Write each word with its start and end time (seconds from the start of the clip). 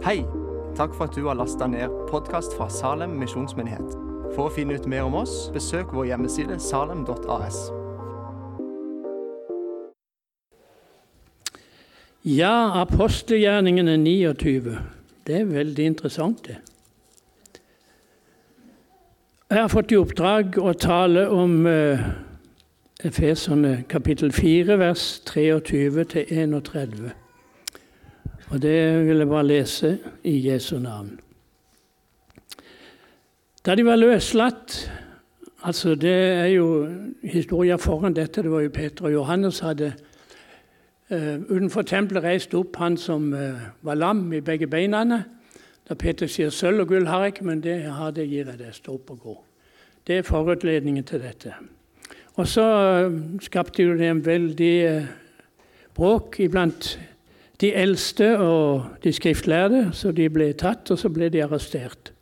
Hei! 0.00 0.24
Takk 0.76 0.94
for 0.96 1.04
at 1.04 1.16
du 1.16 1.26
har 1.26 1.34
lasta 1.36 1.66
ned 1.68 1.92
podkast 2.08 2.54
fra 2.56 2.70
Salem 2.72 3.18
misjonsmyndighet. 3.20 3.98
For 4.32 4.46
å 4.46 4.52
finne 4.54 4.78
ut 4.80 4.86
mer 4.88 5.04
om 5.04 5.18
oss, 5.20 5.50
besøk 5.52 5.92
vår 5.92 6.06
hjemmeside 6.08 6.56
salem.as. 6.56 7.58
Ja, 12.24 12.80
apostelgjerningene 12.80 13.98
29. 14.00 14.78
Det 15.28 15.38
er 15.42 15.52
veldig 15.52 15.92
interessant, 15.92 16.48
det. 16.48 16.56
Jeg 19.52 19.60
har 19.60 19.68
fått 19.68 19.92
i 19.92 20.00
oppdrag 20.00 20.56
å 20.64 20.72
tale 20.80 21.28
om 21.28 21.66
uh, 21.68 22.08
Efeserne 23.04 23.82
kapittel 23.92 24.32
4, 24.32 24.80
vers 24.80 25.10
23-31. 25.28 27.10
Og 28.50 28.62
det 28.62 29.06
vil 29.06 29.16
jeg 29.16 29.28
bare 29.28 29.46
lese 29.46 29.98
i 30.24 30.48
Jesu 30.48 30.78
navn. 30.78 31.20
Da 33.66 33.74
de 33.74 33.84
var 33.84 33.96
løslatt 33.96 34.90
altså 35.62 35.94
Det 35.94 36.14
er 36.14 36.46
jo 36.46 36.88
historien 37.22 37.78
foran 37.78 38.14
dette. 38.14 38.42
Det 38.42 38.50
var 38.50 38.60
jo 38.60 38.68
Peter 38.68 39.04
og 39.04 39.12
Johannes 39.12 39.58
hadde 39.58 39.92
uh, 41.12 41.36
utenfor 41.50 41.82
tempelet 41.82 42.24
reist 42.24 42.54
opp 42.54 42.76
han 42.76 42.96
som 42.96 43.32
uh, 43.32 43.60
var 43.82 43.94
lam 43.94 44.32
i 44.32 44.40
begge 44.40 44.66
beina. 44.66 45.22
Da 45.88 45.94
Peter 45.94 46.26
sier 46.26 46.50
'sølv 46.50 46.80
og 46.80 46.88
gull 46.88 47.06
har 47.06 47.20
jeg 47.20 47.26
ikke, 47.26 47.44
men 47.44 47.60
det 47.60 47.82
har 47.82 48.10
det 48.10 48.28
gir 48.28 48.46
jeg 48.46 48.58
deg. 48.58 48.74
Stå 48.74 48.94
opp 48.94 49.10
og 49.10 49.18
gå'. 49.18 49.38
Det 50.06 50.18
er 50.18 50.22
forutledningen 50.22 51.04
til 51.04 51.20
dette. 51.20 51.54
Og 52.34 52.48
så 52.48 52.64
uh, 53.06 53.40
skapte 53.40 53.98
det 53.98 54.10
en 54.10 54.26
veldig 54.26 55.06
bråk 55.94 56.40
iblant 56.40 56.98
de 57.60 57.74
eldste 57.74 58.38
og 58.38 58.84
de 59.04 59.12
skriftlærde, 59.12 59.90
så 59.92 60.12
de 60.12 60.28
ble 60.32 60.52
tatt, 60.52 60.90
og 60.90 60.98
så 60.98 61.08
ble 61.12 61.28
de 61.28 61.42
arrestert. 61.44 62.12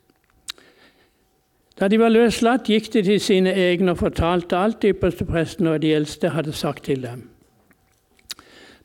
Da 1.79 1.87
de 1.87 1.99
var 1.99 2.11
løslatt, 2.11 2.67
gikk 2.67 2.89
de 2.93 3.03
til 3.07 3.19
sine 3.23 3.53
egne 3.55 3.93
og 3.93 4.01
fortalte 4.01 4.57
alt 4.59 4.83
ypperstepresten 4.83 5.67
og 5.71 5.81
de 5.81 5.93
eldste 5.95 6.33
hadde 6.35 6.53
sagt 6.53 6.83
til 6.89 7.05
dem. 7.07 7.29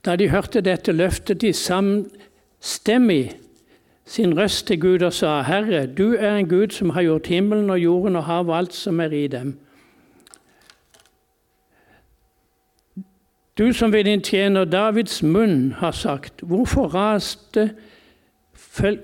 Da 0.05 0.14
de 0.16 0.28
hørte 0.30 0.60
dette, 0.60 0.92
løftet 0.92 1.41
de 1.41 1.52
samstemmig 1.52 3.32
sin 4.06 4.36
røst 4.38 4.66
til 4.66 4.80
Gud 4.80 5.02
og 5.02 5.12
sa, 5.12 5.41
Herre, 5.42 5.86
du 5.86 6.14
er 6.14 6.36
en 6.36 6.48
Gud 6.48 6.70
som 6.77 6.91
har 6.91 7.02
gjort 7.02 7.27
himmelen 7.27 7.70
og 7.70 7.80
jorden 7.80 8.16
og 8.16 8.30
og 8.47 8.58
alt 8.58 8.75
som 8.75 9.00
er 9.00 9.12
i 9.12 9.27
dem. 9.27 9.56
Du 13.58 13.72
som 13.72 13.92
ved 13.92 14.05
din 14.05 14.22
tjener 14.22 14.64
Davids 14.64 15.22
munn 15.22 15.72
har 15.72 15.91
sagt, 15.91 16.34
hvorfor 16.42 16.86
raste 16.86 17.70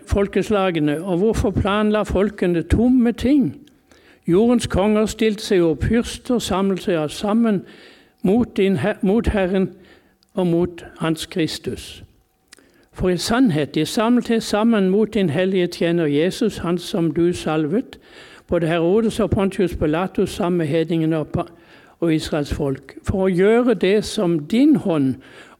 folkeslagene, 0.07 1.05
og 1.05 1.19
hvorfor 1.19 1.51
planla 1.51 2.03
folkene 2.03 2.63
tomme 2.63 3.13
ting? 3.13 3.61
Jordens 4.27 4.67
konger 4.67 5.07
stilte 5.07 5.43
seg 5.43 5.63
opp, 5.63 5.85
fyrster 5.85 6.39
samlet 6.39 6.83
seg 6.83 7.11
sammen 7.11 7.63
mot, 8.23 8.57
din, 8.57 8.79
mot 9.03 9.29
Herren 9.31 9.71
og 10.35 10.47
mot 10.47 10.85
Hans 10.99 11.27
Kristus. 11.27 12.03
For 12.93 13.09
i 13.09 13.17
sannhet, 13.17 13.75
de 13.75 13.87
samlet 13.87 14.27
seg 14.27 14.43
sammen 14.43 14.91
mot 14.91 15.15
din 15.15 15.31
hellige 15.31 15.67
tjener 15.67 16.07
Jesus, 16.07 16.59
han 16.59 16.79
som 16.79 17.15
du 17.15 17.33
salvet, 17.33 17.99
både 18.47 18.67
Herodes 18.67 19.21
og 19.21 19.31
Pontius 19.31 19.77
Pilatus 19.77 20.31
sammen 20.31 20.59
med 20.59 20.67
hedningene 20.67 21.19
og 21.19 21.47
og 22.01 22.15
Israels 22.15 22.53
folk, 22.55 22.97
for 23.05 23.27
å 23.27 23.33
gjøre 23.33 23.75
det 23.75 24.05
som 24.09 24.39
din 24.49 24.77
hånd 24.77 25.15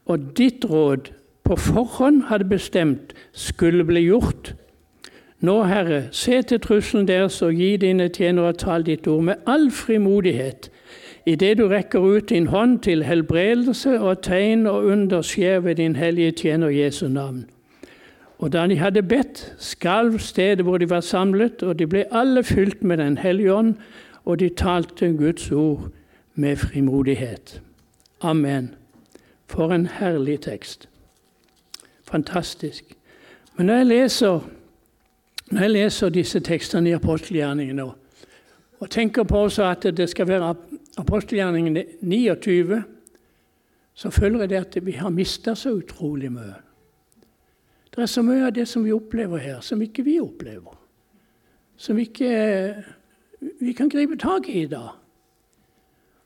og 0.05 0.31
ditt 0.37 0.65
råd 0.65 1.11
på 1.45 1.55
forhånd 1.55 2.25
hadde 2.29 2.49
bestemt 2.49 3.13
skulle 3.33 3.85
bli 3.85 4.05
gjort. 4.07 4.53
Nå, 5.41 5.63
Herre, 5.63 6.03
se 6.11 6.41
til 6.41 6.59
trusselen 6.61 7.07
deres 7.07 7.41
og 7.41 7.57
gi 7.57 7.75
dine 7.81 8.09
tjenere 8.13 8.53
tal 8.53 8.85
ditt 8.85 9.07
ord 9.09 9.23
med 9.29 9.47
all 9.49 9.71
frimodighet, 9.73 10.69
idet 11.25 11.57
du 11.57 11.67
rekker 11.69 12.01
ut 12.01 12.29
din 12.29 12.47
hånd 12.47 12.79
til 12.85 13.03
helbredelse 13.05 13.99
og 13.99 14.21
tegn 14.25 14.67
og 14.69 14.85
under 14.85 15.21
skjer 15.25 15.59
ved 15.65 15.75
din 15.81 15.95
hellige 15.95 16.31
tjener 16.43 16.69
Jesu 16.69 17.07
navn. 17.07 17.45
Og 18.41 18.53
da 18.53 18.65
de 18.67 18.77
hadde 18.77 19.03
bedt, 19.05 19.53
skalv 19.59 20.19
stedet 20.19 20.65
hvor 20.65 20.77
de 20.77 20.89
var 20.89 21.01
samlet, 21.05 21.63
og 21.63 21.79
de 21.79 21.87
ble 21.87 22.05
alle 22.11 22.43
fylt 22.43 22.83
med 22.83 22.97
Den 22.97 23.17
hellige 23.17 23.53
ånd, 23.53 23.75
og 24.25 24.39
de 24.39 24.49
talte 24.49 25.13
Guds 25.17 25.51
ord 25.51 25.91
med 26.35 26.57
frimodighet. 26.57 27.61
Amen. 28.21 28.75
For 29.45 29.73
en 29.73 29.85
herlig 29.85 30.41
tekst. 30.41 30.89
Fantastisk. 32.03 32.97
Men 33.57 33.65
når 33.65 33.73
jeg 33.75 33.85
leser, 33.85 34.39
når 35.51 35.61
jeg 35.61 35.71
leser 35.71 36.09
disse 36.09 36.39
tekstene 36.39 36.89
i 36.89 36.95
apostelgjerningene 36.95 37.83
og, 37.83 37.95
og 38.79 38.89
tenker 38.89 39.23
på 39.23 39.45
at 39.45 39.83
det 39.97 40.09
skal 40.09 40.27
være 40.27 40.55
apostelgjerningene 40.97 41.83
29, 42.01 42.83
så 43.93 44.09
føler 44.09 44.39
jeg 44.39 44.49
det 44.49 44.55
at 44.55 44.85
vi 44.85 44.91
har 44.91 45.09
mista 45.09 45.55
så 45.55 45.73
utrolig 45.75 46.31
mye. 46.31 46.55
Det 47.95 48.01
er 48.01 48.07
så 48.07 48.23
mye 48.23 48.45
av 48.47 48.53
det 48.55 48.67
som 48.67 48.85
vi 48.85 48.93
opplever 48.95 49.37
her, 49.37 49.59
som 49.61 49.81
ikke 49.81 50.03
vi 50.07 50.19
opplever. 50.19 50.77
Som 51.77 51.99
ikke 51.99 52.29
vi 53.59 53.73
kan 53.73 53.89
gripe 53.89 54.15
tak 54.17 54.47
i 54.49 54.61
i 54.63 54.67
dag. 54.67 55.00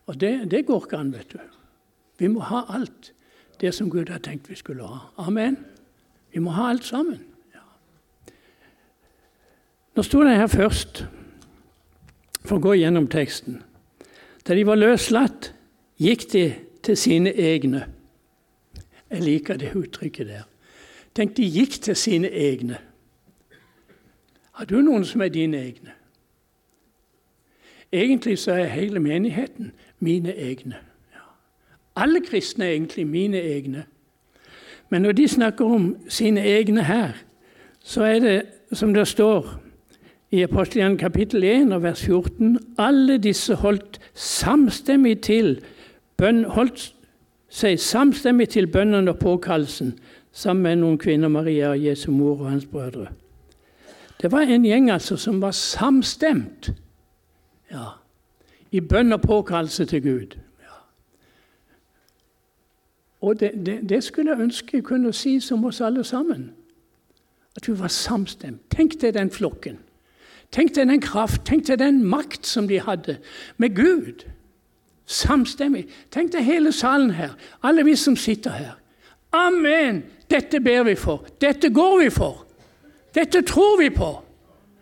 Og 0.05 0.19
det, 0.21 0.51
det 0.51 0.65
går 0.65 0.85
ikke 0.85 0.97
an, 0.97 1.13
vet 1.13 1.33
du. 1.33 1.39
Vi 2.19 2.29
må 2.31 2.43
ha 2.47 2.63
alt 2.75 3.11
det 3.61 3.73
som 3.75 3.89
Gud 3.89 4.09
har 4.11 4.21
tenkt 4.23 4.49
vi 4.49 4.57
skulle 4.59 4.87
ha. 4.87 4.99
Amen. 5.17 5.57
Vi 6.33 6.39
må 6.43 6.53
ha 6.55 6.69
alt 6.69 6.85
sammen. 6.85 7.19
Ja. 7.55 7.63
Nå 9.95 10.03
sto 10.03 10.23
det 10.23 10.37
her 10.37 10.51
først, 10.51 11.05
for 12.45 12.59
å 12.59 12.65
gå 12.67 12.75
gjennom 12.77 13.07
teksten. 13.11 13.61
Da 14.45 14.53
de 14.53 14.65
var 14.67 14.77
løslatt, 14.77 15.49
gikk 15.97 16.27
de 16.33 16.45
til 16.85 16.99
sine 16.99 17.31
egne. 17.33 17.85
Jeg 19.09 19.23
liker 19.23 19.57
det 19.57 19.73
uttrykket 19.73 20.29
der. 20.29 20.43
Tenk, 21.15 21.37
de 21.37 21.47
gikk 21.47 21.79
til 21.81 21.95
sine 21.97 22.29
egne. 22.29 22.77
Har 24.55 24.67
du 24.67 24.77
noen 24.83 25.05
som 25.07 25.23
er 25.23 25.31
dine 25.31 25.61
egne? 25.63 25.95
Egentlig 27.95 28.37
så 28.39 28.51
er 28.51 28.65
hele 28.65 28.99
menigheten 28.99 29.71
mine 29.99 30.33
egne. 30.35 30.75
Ja. 31.13 31.25
Alle 31.95 32.21
kristne 32.21 32.65
er 32.65 32.71
egentlig 32.71 33.07
mine 33.07 33.41
egne. 33.41 33.83
Men 34.89 35.01
når 35.01 35.11
de 35.11 35.27
snakker 35.27 35.65
om 35.65 35.95
sine 36.07 36.43
egne 36.43 36.83
her, 36.83 37.11
så 37.83 38.03
er 38.03 38.19
det 38.19 38.41
som 38.73 38.93
det 38.93 39.07
står 39.07 39.61
i 40.31 40.41
Apostelian 40.43 40.97
kapittel 40.97 41.43
1 41.43 41.71
og 41.73 41.83
vers 41.83 42.05
14 42.05 42.59
alle 42.77 43.17
disse 43.17 43.55
holdt 43.55 43.99
samstemmig 44.13 45.21
til 45.21 45.61
bønn, 46.17 46.43
holdt 46.43 46.89
seg 47.49 47.79
samstemmig 47.79 48.49
til 48.49 48.67
bønnen 48.67 49.07
og 49.07 49.19
påkallelsen 49.19 49.93
sammen 50.35 50.63
med 50.63 50.81
noen 50.81 50.97
kvinner, 50.99 51.31
Maria, 51.31 51.69
og 51.69 51.85
Jesu 51.85 52.11
mor 52.11 52.41
og 52.41 52.49
hans 52.51 52.65
brødre. 52.65 53.07
Det 54.21 54.31
var 54.31 54.41
en 54.41 54.65
gjeng 54.65 54.91
altså 54.91 55.15
som 55.17 55.39
var 55.41 55.51
samstemt. 55.51 56.73
Ja 57.75 57.91
i 58.75 58.79
bønn 58.79 59.13
og 59.15 59.21
påkallelse 59.21 59.85
til 59.85 60.03
Gud. 60.03 60.35
Ja. 60.61 60.75
Og 63.21 63.39
det, 63.39 63.51
det, 63.65 63.79
det, 63.89 64.03
skulle 64.03 64.31
jeg 64.31 64.39
ønske 64.39 64.77
jeg 64.77 64.83
kunne 64.83 65.13
si 65.13 65.39
som 65.39 65.65
oss 65.65 65.81
alle 65.81 66.03
sammen. 66.03 66.51
At 67.55 67.67
vi 67.69 67.79
var 67.79 67.87
samstemt. 67.87 68.61
Tenk 68.75 68.97
deg 69.01 69.13
den 69.15 69.31
flokken. 69.31 69.79
Tenk 70.51 70.75
deg 70.75 70.89
den 70.89 71.01
kraft, 71.01 71.45
tenk 71.47 71.67
deg 71.67 71.79
den 71.79 72.03
makt 72.03 72.47
som 72.47 72.67
de 72.67 72.79
hadde 72.83 73.17
med 73.57 73.75
Gud. 73.75 74.25
Samstemmig. 75.05 75.85
Tenk 76.11 76.33
deg 76.33 76.43
hele 76.43 76.73
salen 76.75 77.13
her, 77.15 77.37
alle 77.63 77.85
vi 77.85 77.95
som 77.95 78.15
sitter 78.15 78.51
her. 78.51 78.75
Amen! 79.31 80.03
Dette 80.29 80.59
ber 80.59 80.83
vi 80.83 80.95
for. 80.95 81.27
Dette 81.41 81.69
går 81.69 81.99
vi 82.03 82.09
for. 82.09 82.45
Dette 83.15 83.41
tror 83.45 83.77
vi 83.79 83.89
på. 83.93 84.11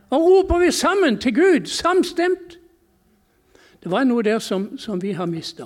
Og 0.09 0.27
roper 0.27 0.59
vi 0.59 0.71
sammen 0.71 1.17
til 1.19 1.35
Gud, 1.35 1.65
samstemt. 1.65 2.62
Det 3.83 3.91
var 3.91 4.05
noe 4.07 4.23
der 4.23 4.39
som, 4.39 4.77
som 4.77 5.01
vi 5.01 5.11
har 5.11 5.25
mista. 5.27 5.65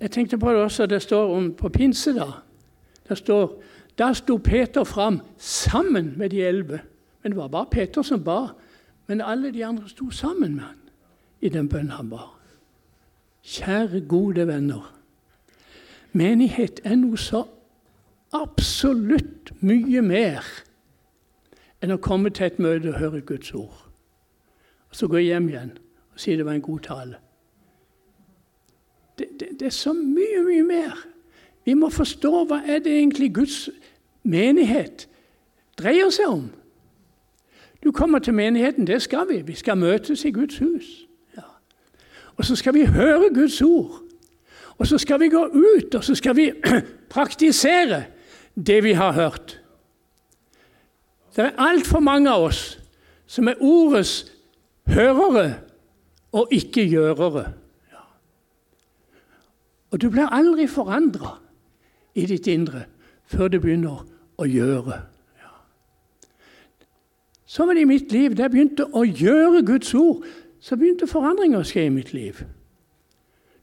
Jeg 0.00 0.10
tenkte 0.10 0.38
på 0.38 0.50
det 0.50 0.62
også, 0.64 0.86
det 0.86 1.02
står 1.02 1.36
om 1.36 1.52
på 1.54 1.68
pinse 1.68 2.12
da. 2.16 2.26
Det 3.08 3.18
står 3.18 3.52
da 3.98 4.12
sto 4.14 4.36
Peter 4.36 4.84
fram 4.84 5.20
sammen 5.38 6.14
med 6.18 6.30
de 6.30 6.42
elleve. 6.42 6.80
Men 7.22 7.32
det 7.32 7.36
var 7.36 7.48
bare 7.48 7.66
Peter 7.70 8.02
som 8.02 8.24
ba. 8.24 8.46
Men 9.06 9.20
alle 9.20 9.52
de 9.52 9.64
andre 9.64 9.88
sto 9.88 10.10
sammen 10.10 10.54
med 10.54 10.64
han 10.64 10.76
i 11.40 11.48
den 11.48 11.68
bønnen 11.68 11.90
han 11.90 12.10
ba. 12.10 12.18
Kjære, 13.42 14.00
gode 14.08 14.46
venner. 14.46 14.94
Menighet 16.12 16.80
er 16.84 16.96
noe 16.96 17.16
så 17.18 17.44
absolutt 18.32 19.52
mye 19.60 20.02
mer 20.02 20.46
enn 21.80 21.94
å 21.94 22.02
komme 22.02 22.30
til 22.30 22.46
et 22.46 22.58
møte 22.58 22.90
og 22.90 22.98
høre 22.98 23.20
Guds 23.20 23.54
ord. 23.54 23.86
Og 24.90 24.96
så 24.96 25.08
gå 25.08 25.22
hjem 25.22 25.48
igjen 25.48 25.76
si 26.20 26.36
det 26.36 26.46
var 26.46 26.56
en 26.56 26.64
god 26.64 26.80
tale. 26.84 27.16
Det, 29.18 29.26
det, 29.40 29.48
det, 29.60 29.66
er 29.66 29.74
så 29.74 29.92
mye, 29.92 30.42
mye 30.44 30.64
mer. 30.64 30.96
Vi 31.64 31.74
må 31.76 31.90
forstå 31.92 32.44
hva 32.48 32.62
er 32.66 32.80
det 32.84 32.92
egentlig 32.98 33.34
Guds 33.34 33.68
menighet 34.22 35.08
dreier 35.80 36.10
seg 36.12 36.28
om. 36.28 36.48
Du 37.84 37.92
kommer 37.92 38.18
til 38.18 38.34
menigheten, 38.34 38.86
det 38.86 39.02
skal 39.02 39.28
vi. 39.28 39.40
Vi 39.42 39.54
skal 39.56 39.78
møtes 39.80 40.24
i 40.24 40.32
Guds 40.32 40.58
hus. 40.58 40.88
Ja. 41.36 41.48
Og 42.36 42.44
så 42.44 42.56
skal 42.56 42.74
vi 42.74 42.84
høre 42.84 43.34
Guds 43.34 43.62
ord. 43.62 44.02
Og 44.78 44.86
så 44.86 44.98
skal 44.98 45.20
vi 45.20 45.28
gå 45.28 45.44
ut, 45.46 45.94
og 45.94 46.04
så 46.04 46.14
skal 46.14 46.36
vi 46.36 46.52
praktisere 47.14 48.04
det 48.66 48.84
vi 48.84 48.92
har 48.92 49.12
hørt. 49.12 49.60
Det 51.36 51.44
er 51.44 51.58
altfor 51.58 52.00
mange 52.00 52.30
av 52.30 52.48
oss 52.48 52.78
som 53.26 53.48
er 53.48 53.60
ordets 53.60 54.32
hørere 54.90 55.54
og 56.32 56.48
ikke 56.50 56.86
gjørere. 56.88 57.52
Og 59.90 60.00
du 60.00 60.10
blir 60.10 60.30
aldri 60.30 60.66
forandra 60.70 61.38
i 62.14 62.26
ditt 62.26 62.46
indre 62.46 62.84
før 63.30 63.48
du 63.48 63.58
begynner 63.60 64.04
å 64.38 64.46
gjøre. 64.46 65.00
Så 67.50 67.66
var 67.66 67.74
det 67.74 67.82
i 67.82 67.90
mitt 67.90 68.12
liv. 68.12 68.36
Da 68.36 68.46
jeg 68.46 68.54
begynte 68.54 68.86
å 68.94 69.02
gjøre 69.02 69.64
Guds 69.66 69.90
ord, 69.98 70.22
så 70.62 70.76
begynte 70.78 71.08
forandringer 71.10 71.58
å 71.58 71.66
skje 71.66 71.88
i 71.88 71.94
mitt 71.94 72.12
liv. 72.14 72.44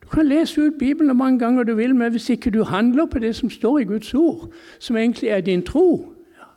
Du 0.03 0.09
kan 0.11 0.27
lese 0.27 0.61
ut 0.61 0.79
Bibelen 0.79 1.17
mange 1.17 1.39
ganger 1.39 1.63
du 1.63 1.73
vil, 1.75 1.95
men 1.95 2.11
hvis 2.11 2.29
ikke 2.29 2.51
du 2.51 2.63
handler 2.63 3.05
på 3.05 3.19
det 3.19 3.35
som 3.35 3.49
står 3.49 3.79
i 3.79 3.87
Guds 3.87 4.13
ord, 4.13 4.51
som 4.79 4.97
egentlig 4.97 5.29
er 5.29 5.41
din 5.41 5.63
tro, 5.63 6.13
ja, 6.39 6.49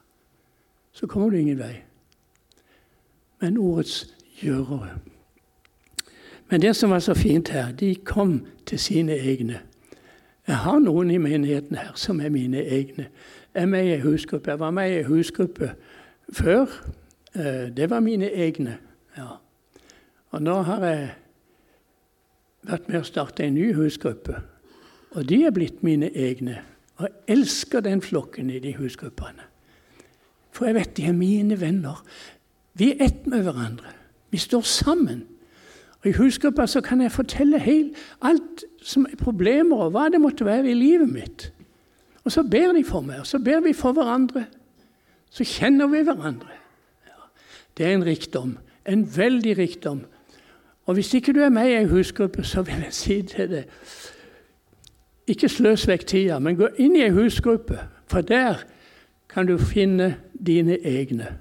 så 0.92 1.06
kommer 1.06 1.30
du 1.30 1.38
ingen 1.38 1.58
vei. 1.58 1.82
Men 3.40 3.58
ordets 3.58 4.14
gjørere. 4.42 4.98
Men 6.50 6.62
det 6.62 6.76
som 6.76 6.90
var 6.90 6.98
så 6.98 7.14
fint 7.14 7.48
her, 7.48 7.72
de 7.72 7.94
kom 7.94 8.46
til 8.66 8.78
sine 8.78 9.14
egne. 9.14 9.60
Jeg 10.46 10.56
har 10.56 10.78
noen 10.82 11.10
i 11.10 11.18
menigheten 11.22 11.76
her 11.78 11.92
som 11.94 12.20
er 12.20 12.32
mine 12.34 12.58
egne. 12.58 13.06
Jeg 13.54 13.62
er 13.62 13.66
med 13.66 13.86
i 13.86 14.00
husgruppe. 14.02 14.50
Jeg 14.50 14.60
var 14.60 14.70
med 14.70 14.90
i 14.90 14.98
en 14.98 15.06
husgruppe 15.06 15.74
før. 16.32 16.66
Eh, 17.34 17.70
det 17.76 17.90
var 17.90 18.00
mine 18.00 18.30
egne. 18.30 18.78
Ja. 19.16 19.38
Og 20.30 20.42
nå 20.42 20.62
har 20.66 20.84
jeg 20.86 21.08
vært 22.66 22.88
med 22.88 23.00
å 23.00 23.06
starte 23.06 23.46
en 23.46 23.54
ny 23.54 23.70
husgruppe. 23.74 24.42
Og 25.14 25.28
de 25.28 25.44
er 25.46 25.54
blitt 25.54 25.84
mine 25.86 26.10
egne. 26.10 26.60
Og 26.98 27.06
jeg 27.06 27.38
elsker 27.38 27.86
den 27.86 28.02
flokken 28.02 28.50
i 28.50 28.58
de 28.58 28.74
husgruppene. 28.78 29.46
For 30.50 30.66
jeg 30.66 30.80
vet 30.80 30.96
de 30.98 31.06
er 31.06 31.16
mine 31.16 31.60
venner. 31.60 32.02
Vi 32.74 32.90
er 32.90 33.04
ett 33.06 33.26
med 33.30 33.46
hverandre. 33.46 33.94
Vi 34.30 34.38
står 34.38 34.66
sammen. 34.66 35.28
Og 36.00 36.06
I 36.06 36.12
husgruppa 36.16 36.66
så 36.66 36.80
kan 36.80 37.00
jeg 37.00 37.12
fortelle 37.12 37.58
helt, 37.58 37.96
alt 38.22 38.64
som 38.82 39.04
er 39.04 39.16
problemer, 39.20 39.76
og 39.76 39.90
hva 39.90 40.08
det 40.08 40.20
måtte 40.20 40.44
være 40.44 40.70
i 40.70 40.74
livet 40.74 41.08
mitt. 41.08 41.52
Og 42.24 42.32
så 42.32 42.42
ber 42.42 42.72
de 42.72 42.84
for 42.84 43.04
meg, 43.04 43.20
og 43.20 43.26
så 43.26 43.38
ber 43.38 43.60
vi 43.60 43.72
for 43.76 43.92
hverandre. 43.92 44.46
Så 45.30 45.44
kjenner 45.44 45.86
vi 45.86 46.02
hverandre. 46.02 46.56
Ja, 47.06 47.28
det 47.76 47.86
er 47.86 47.94
en 47.94 48.06
rikdom. 48.06 48.56
En 48.88 49.04
veldig 49.16 49.58
rikdom. 49.58 50.00
Og 50.86 50.94
hvis 50.94 51.14
ikke 51.14 51.32
du 51.32 51.40
er 51.40 51.52
med 51.52 51.68
i 51.68 51.76
ei 51.76 51.84
husgruppe, 51.84 52.44
så 52.44 52.62
vil 52.62 52.80
jeg 52.84 52.92
si 52.92 53.22
til 53.22 53.50
deg 53.50 53.64
Ikke 55.30 55.48
sløs 55.48 55.84
vekk 55.86 56.06
tida, 56.06 56.38
men 56.38 56.56
gå 56.58 56.66
inn 56.82 56.96
i 56.96 57.04
ei 57.04 57.12
husgruppe, 57.14 57.78
for 58.10 58.20
der 58.20 58.64
kan 59.28 59.46
du 59.46 59.58
finne 59.58 60.16
dine 60.46 60.78
egne. 60.82 61.36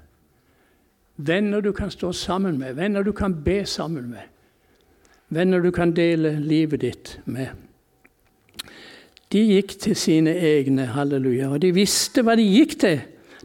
Venner 1.17 1.61
du 1.61 1.71
kan 1.71 1.89
stå 1.91 2.11
sammen 2.11 2.59
med, 2.59 2.73
venner 2.73 3.03
du 3.03 3.11
kan 3.11 3.43
be 3.43 3.65
sammen 3.65 4.09
med. 4.09 4.27
Venner 5.29 5.61
du 5.61 5.71
kan 5.71 5.93
dele 5.93 6.39
livet 6.39 6.81
ditt 6.81 7.19
med. 7.25 7.47
De 9.31 9.41
gikk 9.45 9.75
til 9.79 9.95
sine 9.95 10.33
egne, 10.33 10.87
halleluja, 10.89 11.51
og 11.53 11.61
de 11.61 11.73
visste 11.73 12.23
hva 12.25 12.33
de 12.35 12.47
gikk 12.49 12.79
til. 12.81 13.01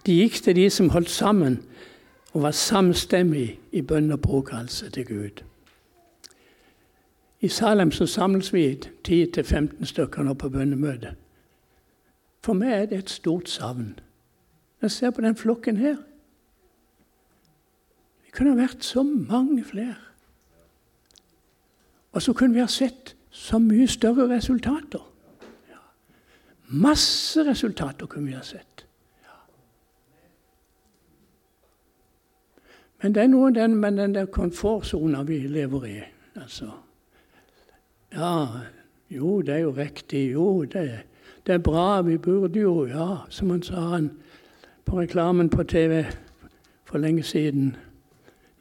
De 0.07 0.17
gikk 0.17 0.41
til 0.45 0.57
de 0.57 0.69
som 0.73 0.89
holdt 0.95 1.11
sammen 1.13 1.59
og 2.33 2.43
var 2.43 2.57
samstemmige 2.57 3.59
i 3.73 3.83
bønn 3.83 4.13
og 4.13 4.23
påkallelse 4.25 4.91
til 4.91 5.07
Gud. 5.07 5.45
I 7.41 7.49
Salem 7.49 7.93
så 7.93 8.07
samles 8.07 8.53
vi 8.55 8.81
10-15 9.09 9.85
stykker 9.85 10.25
nå 10.25 10.35
på 10.35 10.49
bønnemøte. 10.49 11.13
For 12.45 12.57
meg 12.57 12.73
er 12.73 12.87
det 12.89 12.99
et 12.99 13.13
stort 13.13 13.49
savn. 13.49 13.99
Jeg 14.83 14.91
ser 14.91 15.11
på 15.11 15.21
den 15.21 15.37
flokken 15.37 15.77
her. 15.77 15.97
Vi 18.25 18.33
kunne 18.33 18.57
vært 18.57 18.85
så 18.85 19.03
mange 19.05 19.65
flere. 19.65 20.14
Og 22.15 22.23
så 22.23 22.33
kunne 22.33 22.55
vi 22.55 22.61
ha 22.61 22.67
sett 22.67 23.17
så 23.31 23.59
mye 23.59 23.87
større 23.91 24.29
resultater. 24.37 25.03
Ja. 25.71 25.81
Masse 26.69 27.43
resultater 27.47 28.07
kunne 28.07 28.27
vi 28.27 28.37
ha 28.39 28.43
sett. 28.43 28.87
Ja. 29.25 29.39
Men 33.03 33.15
det 33.15 33.23
er 33.23 33.33
noe 33.33 33.51
den, 33.51 33.75
med 33.75 33.99
den 33.99 34.15
der 34.15 34.31
komfortsona 34.31 35.23
vi 35.23 35.39
lever 35.39 35.85
i. 35.85 36.01
altså. 36.35 36.71
Ja, 38.15 38.47
jo, 39.11 39.41
det 39.43 39.55
er 39.55 39.59
jo 39.59 39.71
riktig. 39.71 40.33
Jo, 40.33 40.65
det, 40.65 41.01
det 41.47 41.55
er 41.55 41.59
bra. 41.59 42.03
Vi 42.03 42.17
burde 42.17 42.61
jo 42.61 42.87
Ja, 42.87 43.17
som 43.29 43.51
han 43.51 43.63
sa 43.63 43.81
han 43.81 44.11
på 44.85 45.01
reklamen 45.01 45.51
på 45.51 45.63
TV 45.63 46.05
for 46.85 46.99
lenge 46.99 47.23
siden. 47.23 47.77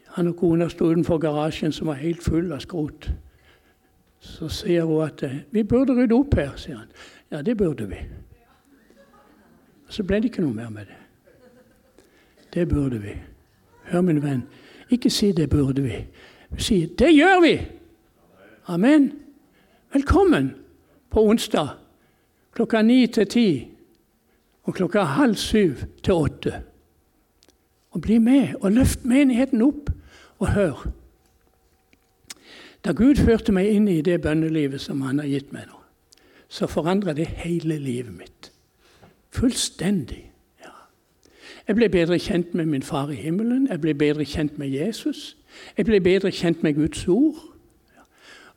Han 0.08 0.28
og 0.28 0.36
kona 0.36 0.70
sto 0.70 0.86
utenfor 0.86 1.18
garasjen 1.18 1.72
som 1.72 1.88
var 1.88 1.94
helt 1.94 2.24
full 2.24 2.52
av 2.52 2.60
skrot. 2.60 3.12
Så 4.24 4.48
sier 4.50 4.88
hun 4.88 5.04
at 5.04 5.24
vi 5.52 5.64
burde 5.68 5.96
rydde 5.98 6.16
opp 6.16 6.36
her, 6.40 6.54
sier 6.56 6.80
han. 6.80 6.92
Ja, 7.32 7.42
det 7.42 7.58
burde 7.60 7.90
vi. 7.90 8.00
Så 9.92 10.04
ble 10.08 10.22
det 10.24 10.32
ikke 10.32 10.46
noe 10.46 10.56
mer 10.56 10.72
med 10.72 10.88
det. 10.88 11.00
Det 12.54 12.68
burde 12.70 13.02
vi. 13.04 13.18
Hør, 13.92 14.02
min 14.02 14.24
venn, 14.24 14.44
ikke 14.90 15.10
si 15.10 15.32
'det 15.32 15.50
burde 15.50 15.82
vi'. 15.82 16.06
Si 16.58 16.86
'det 16.86 17.14
gjør 17.16 17.42
vi'. 17.42 17.66
Amen. 18.68 19.12
Velkommen 19.94 20.56
på 21.10 21.22
onsdag 21.22 21.68
klokka 22.54 22.82
ni 22.82 23.08
til 23.08 23.28
ti 23.28 23.48
og 24.64 24.74
klokka 24.74 25.04
halv 25.04 25.36
syv 25.36 25.76
til 26.04 26.14
åtte. 26.14 26.54
Og 27.92 28.02
bli 28.02 28.18
med 28.18 28.56
og 28.62 28.72
løft 28.72 29.06
menigheten 29.06 29.62
opp 29.62 29.90
og 30.40 30.48
hør. 30.54 30.88
Da 32.84 32.92
Gud 32.92 33.16
førte 33.16 33.54
meg 33.56 33.70
inn 33.72 33.88
i 33.88 34.02
det 34.04 34.22
bønnelivet 34.22 34.82
som 34.82 35.02
Han 35.02 35.20
har 35.20 35.30
gitt 35.30 35.54
meg 35.56 35.70
nå, 35.70 35.80
så 36.50 36.68
forandra 36.68 37.14
det 37.14 37.28
hele 37.44 37.78
livet 37.80 38.14
mitt. 38.14 38.52
Fullstendig. 39.34 40.26
Ja. 40.62 40.74
Jeg 41.68 41.80
ble 41.80 41.90
bedre 41.90 42.20
kjent 42.20 42.54
med 42.54 42.66
min 42.66 42.84
far 42.84 43.10
i 43.10 43.16
himmelen, 43.16 43.68
jeg 43.72 43.82
ble 43.82 43.96
bedre 43.96 44.26
kjent 44.26 44.60
med 44.60 44.68
Jesus. 44.68 45.38
Jeg 45.78 45.86
ble 45.86 46.02
bedre 46.02 46.32
kjent 46.32 46.64
med 46.64 46.76
Guds 46.76 47.08
ord 47.08 47.54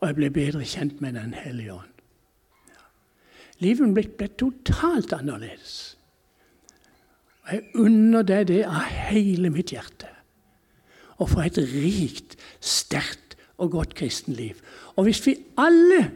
og 0.01 0.09
jeg 0.09 0.17
ble 0.19 0.31
bedre 0.31 0.65
kjent 0.65 1.01
med 1.01 1.17
Den 1.17 1.35
hellige 1.35 1.73
ånd. 1.73 1.93
Ja. 2.69 2.83
Livet 3.65 3.95
mitt 3.95 4.17
ble 4.19 4.29
totalt 4.39 5.13
annerledes. 5.17 5.97
Og 7.47 7.55
jeg 7.55 7.63
unner 7.87 8.27
deg 8.27 8.49
det 8.51 8.63
av 8.69 8.85
hele 9.09 9.51
mitt 9.55 9.73
hjerte. 9.73 10.11
Å 11.17 11.25
få 11.31 11.47
et 11.47 11.59
rikt, 11.59 12.37
sterkt 12.61 13.26
og 13.59 13.71
godt 13.71 13.95
kristenliv. 13.95 14.61
Og 14.97 15.05
hvis 15.05 15.27
vi 15.27 15.37
alle 15.59 16.11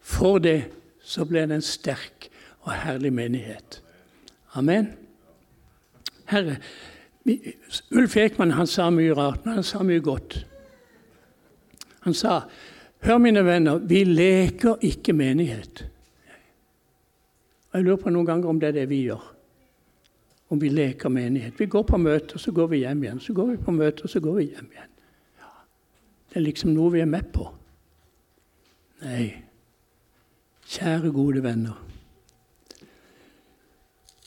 får 0.00 0.38
det, 0.38 0.60
så 1.00 1.24
blir 1.24 1.46
det 1.46 1.58
en 1.60 1.62
sterk 1.62 2.28
og 2.66 2.72
herlig 2.72 3.12
menighet. 3.12 3.82
Amen. 4.54 4.92
Herre, 6.26 6.56
Ulf 7.90 8.16
Ekman 8.16 8.54
han 8.56 8.66
sa 8.66 8.88
mye 8.90 9.14
rart, 9.14 9.44
men 9.44 9.60
han 9.60 9.66
sa 9.66 9.82
mye 9.82 10.00
godt. 10.00 10.40
Han 12.06 12.14
sa 12.14 12.40
Hør, 13.06 13.18
mine 13.22 13.44
venner, 13.44 13.78
vi 13.78 14.00
leker 14.04 14.80
ikke 14.82 15.12
menighet. 15.14 15.84
Jeg 17.74 17.84
lurer 17.84 18.00
på 18.00 18.10
noen 18.10 18.26
ganger 18.26 18.50
om 18.50 18.58
det 18.58 18.70
er 18.70 18.78
det 18.80 18.86
vi 18.90 19.02
gjør. 19.04 19.22
Om 20.50 20.60
vi 20.62 20.70
leker 20.72 21.12
menighet. 21.12 21.58
Vi 21.60 21.68
går 21.70 21.84
på 21.86 22.00
møter, 22.00 22.40
så 22.40 22.50
går 22.56 22.70
vi 22.72 22.80
hjem 22.82 23.04
igjen. 23.04 23.20
Så 23.20 23.34
går 23.36 23.52
vi 23.52 23.56
på 23.62 23.74
møter, 23.76 24.08
så 24.10 24.22
går 24.24 24.38
vi 24.40 24.46
hjem 24.48 24.70
igjen. 24.72 24.95
Det 26.36 26.42
er 26.42 26.50
liksom 26.50 26.74
noe 26.76 26.92
vi 26.92 27.00
er 27.00 27.06
med 27.08 27.30
på. 27.32 27.46
Nei, 29.06 29.22
kjære, 30.68 31.08
gode 31.08 31.40
venner. 31.40 31.78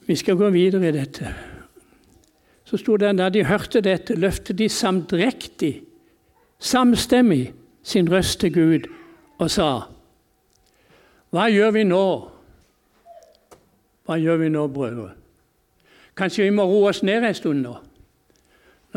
Vi 0.08 0.16
skal 0.18 0.40
gå 0.40 0.50
videre 0.50 0.90
i 0.90 0.96
dette. 0.96 1.36
Så 2.66 2.82
sto 2.82 2.98
det 2.98 3.14
da 3.20 3.30
de 3.30 3.46
hørte 3.46 3.86
dette, 3.86 4.18
løftet 4.18 4.58
de 4.58 4.72
samdrektig, 4.74 5.72
samstemmig 6.58 7.54
sin 7.86 8.10
røst 8.10 8.42
til 8.42 8.58
Gud 8.58 8.90
og 9.38 9.54
sa 9.54 9.70
Hva 11.30 11.46
gjør 11.54 11.78
vi 11.78 11.88
nå? 11.94 12.06
Hva 14.10 14.18
gjør 14.18 14.48
vi 14.48 14.50
nå, 14.50 14.66
brødre? 14.66 15.12
Kanskje 16.18 16.50
vi 16.50 16.58
må 16.58 16.66
roe 16.66 16.90
oss 16.90 17.06
ned 17.06 17.22
en 17.22 17.38
stund 17.38 17.62
nå? 17.70 17.78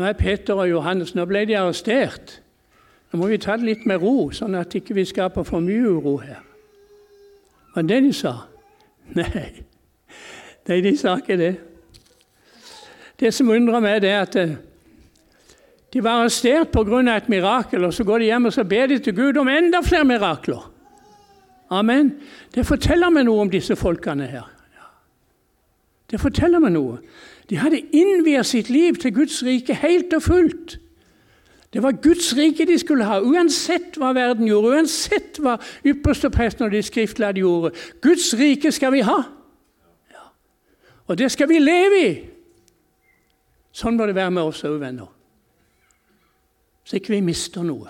Nå 0.01 0.09
er 0.09 0.17
Peter 0.17 0.57
og 0.57 0.71
Johannes 0.73 1.13
nå 1.13 1.29
ble 1.29 1.45
de 1.45 1.61
arrestert. 1.61 2.39
Nå 3.13 3.19
må 3.21 3.27
vi 3.29 3.37
ta 3.37 3.53
det 3.57 3.67
litt 3.67 3.83
med 3.85 4.01
ro, 4.01 4.31
sånn 4.33 4.55
at 4.57 4.73
ikke 4.73 4.95
vi 4.97 5.05
skaper 5.05 5.45
for 5.45 5.61
mye 5.61 5.85
uro 5.85 6.15
her. 6.17 6.39
Var 7.75 7.85
det 7.85 7.99
de 8.07 8.13
sa? 8.17 8.33
Nei. 9.19 9.43
Nei, 10.65 10.79
de 10.81 10.95
sa 10.97 11.19
ikke 11.21 11.37
det. 11.37 11.51
Det 13.21 13.29
som 13.35 13.51
undrer 13.53 13.83
meg, 13.85 13.99
det 14.01 14.09
er 14.09 14.25
at 14.25 14.37
eh, 14.41 14.55
de 15.93 16.01
var 16.01 16.23
arrestert 16.23 16.73
pga. 16.73 17.15
et 17.15 17.29
mirakel, 17.29 17.85
og 17.85 17.93
så 17.93 18.03
går 18.03 18.19
de 18.19 18.25
hjem 18.25 18.45
og 18.45 18.53
så 18.53 18.63
ber 18.63 18.87
de 18.87 18.99
til 18.99 19.15
Gud 19.15 19.37
om 19.37 19.47
enda 19.47 19.81
flere 19.85 20.09
mirakler. 20.09 20.71
Amen. 21.69 22.15
Det 22.55 22.65
forteller 22.65 23.09
meg 23.09 23.25
noe 23.25 23.41
om 23.41 23.49
disse 23.49 23.75
folkene 23.75 24.25
her. 24.25 24.49
Det 26.09 26.19
forteller 26.21 26.59
meg 26.59 26.73
noe. 26.73 26.97
De 27.49 27.57
hadde 27.57 27.85
innviet 27.93 28.45
sitt 28.45 28.69
liv 28.69 28.97
til 28.97 29.13
Guds 29.13 29.43
rike 29.43 29.73
helt 29.73 30.13
og 30.13 30.21
fullt. 30.21 30.79
Det 31.73 31.83
var 31.83 31.91
Guds 31.91 32.35
rike 32.37 32.65
de 32.65 32.77
skulle 32.79 33.05
ha, 33.05 33.17
uansett 33.19 33.97
hva 33.97 34.11
verden 34.13 34.45
gjorde, 34.47 34.75
uansett 34.75 35.39
hva 35.41 35.55
ypperste 35.85 36.29
presten 36.29 36.67
og 36.67 36.75
de 36.75 36.83
skriftlærde 36.85 37.41
gjorde. 37.41 37.71
Guds 38.01 38.27
rike 38.37 38.71
skal 38.71 38.93
vi 38.93 39.01
ha. 39.01 39.17
Ja. 40.13 40.27
Og 41.07 41.17
det 41.17 41.31
skal 41.33 41.49
vi 41.49 41.57
leve 41.59 42.03
i. 42.03 42.11
Sånn 43.73 43.97
må 43.97 44.05
det 44.05 44.13
være 44.15 44.35
med 44.35 44.51
oss 44.51 44.61
òg, 44.69 44.77
venner. 44.83 45.09
Så 46.85 46.99
ikke 46.99 47.15
vi 47.15 47.23
mister 47.25 47.65
noe. 47.65 47.89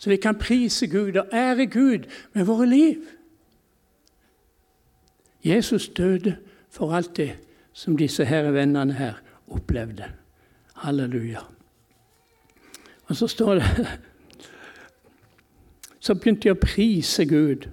Så 0.00 0.10
vi 0.10 0.16
kan 0.18 0.38
prise 0.40 0.88
Gud 0.90 1.20
og 1.20 1.30
ære 1.32 1.68
Gud 1.70 2.08
med 2.32 2.48
våre 2.48 2.66
liv. 2.66 3.04
Jesus 5.44 5.88
døde 5.88 6.34
for 6.72 6.96
alt 6.96 7.14
det 7.16 7.30
som 7.72 7.96
disse 7.96 8.24
her 8.24 8.50
vennene 8.50 8.96
her 8.96 9.22
opplevde. 9.46 10.10
Halleluja. 10.82 11.44
Og 13.10 13.16
så 13.16 13.26
står 13.26 13.54
det 13.54 13.64
Så 16.00 16.14
begynte 16.14 16.42
de 16.42 16.54
å 16.54 16.60
prise 16.62 17.26
Gud 17.26 17.66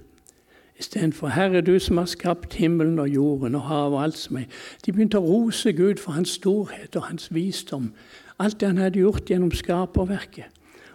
istedenfor 0.78 1.28
'Herre, 1.28 1.60
du 1.60 1.78
som 1.78 1.96
har 1.96 2.04
skapt 2.04 2.54
himmelen 2.54 2.98
og 2.98 3.08
jorden 3.08 3.54
og 3.54 3.62
havet 3.62 3.92
og 3.92 4.02
alt 4.02 4.16
som 4.16 4.36
er'. 4.36 4.44
De 4.86 4.92
begynte 4.92 5.18
å 5.18 5.26
rose 5.26 5.72
Gud 5.72 5.96
for 5.96 6.12
hans 6.12 6.28
storhet 6.28 6.96
og 6.96 7.02
hans 7.02 7.34
visdom. 7.34 7.92
Alt 8.38 8.60
det 8.60 8.68
han 8.68 8.76
hadde 8.76 8.98
gjort 8.98 9.30
gjennom 9.30 9.50
skaperverket. 9.50 10.44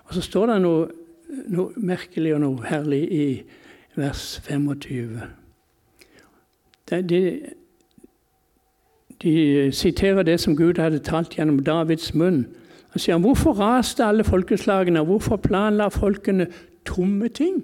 Og 0.04 0.14
så 0.14 0.22
står 0.22 0.46
det 0.46 0.62
noe, 0.62 0.88
noe 1.48 1.72
merkelig 1.76 2.34
og 2.34 2.42
noe 2.42 2.64
herlig 2.66 3.12
i 3.12 3.44
vers 3.96 4.42
25. 4.48 5.22
De, 6.90 7.02
de, 7.02 7.50
de 9.24 9.72
siterer 9.72 10.24
det 10.24 10.40
som 10.40 10.56
Gud 10.56 10.78
hadde 10.78 11.00
talt 11.00 11.36
gjennom 11.38 11.64
Davids 11.64 12.14
munn. 12.14 12.46
Han 12.94 13.02
sier 13.02 13.18
hvorfor 13.18 13.54
raste 13.58 14.06
alle 14.06 14.24
folkeslagene, 14.24 15.02
hvorfor 15.02 15.36
planla 15.42 15.88
folkene 15.90 16.48
tomme 16.86 17.28
ting? 17.30 17.64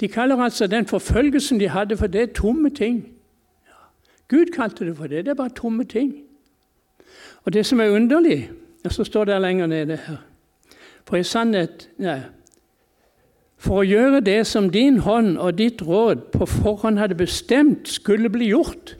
De 0.00 0.08
kaller 0.08 0.36
altså 0.40 0.66
den 0.66 0.86
forfølgelsen 0.86 1.60
de 1.60 1.68
hadde, 1.68 1.96
for 1.96 2.06
det 2.06 2.22
er 2.22 2.32
tomme 2.32 2.70
ting. 2.70 3.02
Ja. 3.66 3.76
Gud 4.28 4.52
kalte 4.56 4.86
det 4.86 4.96
for 4.96 5.06
det. 5.06 5.24
Det 5.24 5.30
er 5.30 5.34
bare 5.34 5.48
tomme 5.56 5.84
ting. 5.84 6.14
Og 7.44 7.52
det 7.52 7.66
som 7.66 7.80
er 7.80 7.90
underlig, 7.90 8.50
og 8.84 8.92
så 8.92 9.04
står 9.04 9.24
det 9.24 9.40
lenger 9.40 9.66
nede 9.66 9.96
her 9.96 10.16
For 11.04 11.16
i 11.16 11.22
sannhet 11.22 11.88
nei, 11.98 12.20
For 13.58 13.82
å 13.82 13.86
gjøre 13.86 14.20
det 14.20 14.46
som 14.46 14.70
din 14.70 14.98
hånd 15.02 15.38
og 15.38 15.58
ditt 15.58 15.82
råd 15.82 16.28
på 16.32 16.46
forhånd 16.46 16.98
hadde 16.98 17.18
bestemt 17.18 17.88
skulle 17.88 18.30
bli 18.30 18.52
gjort, 18.52 18.94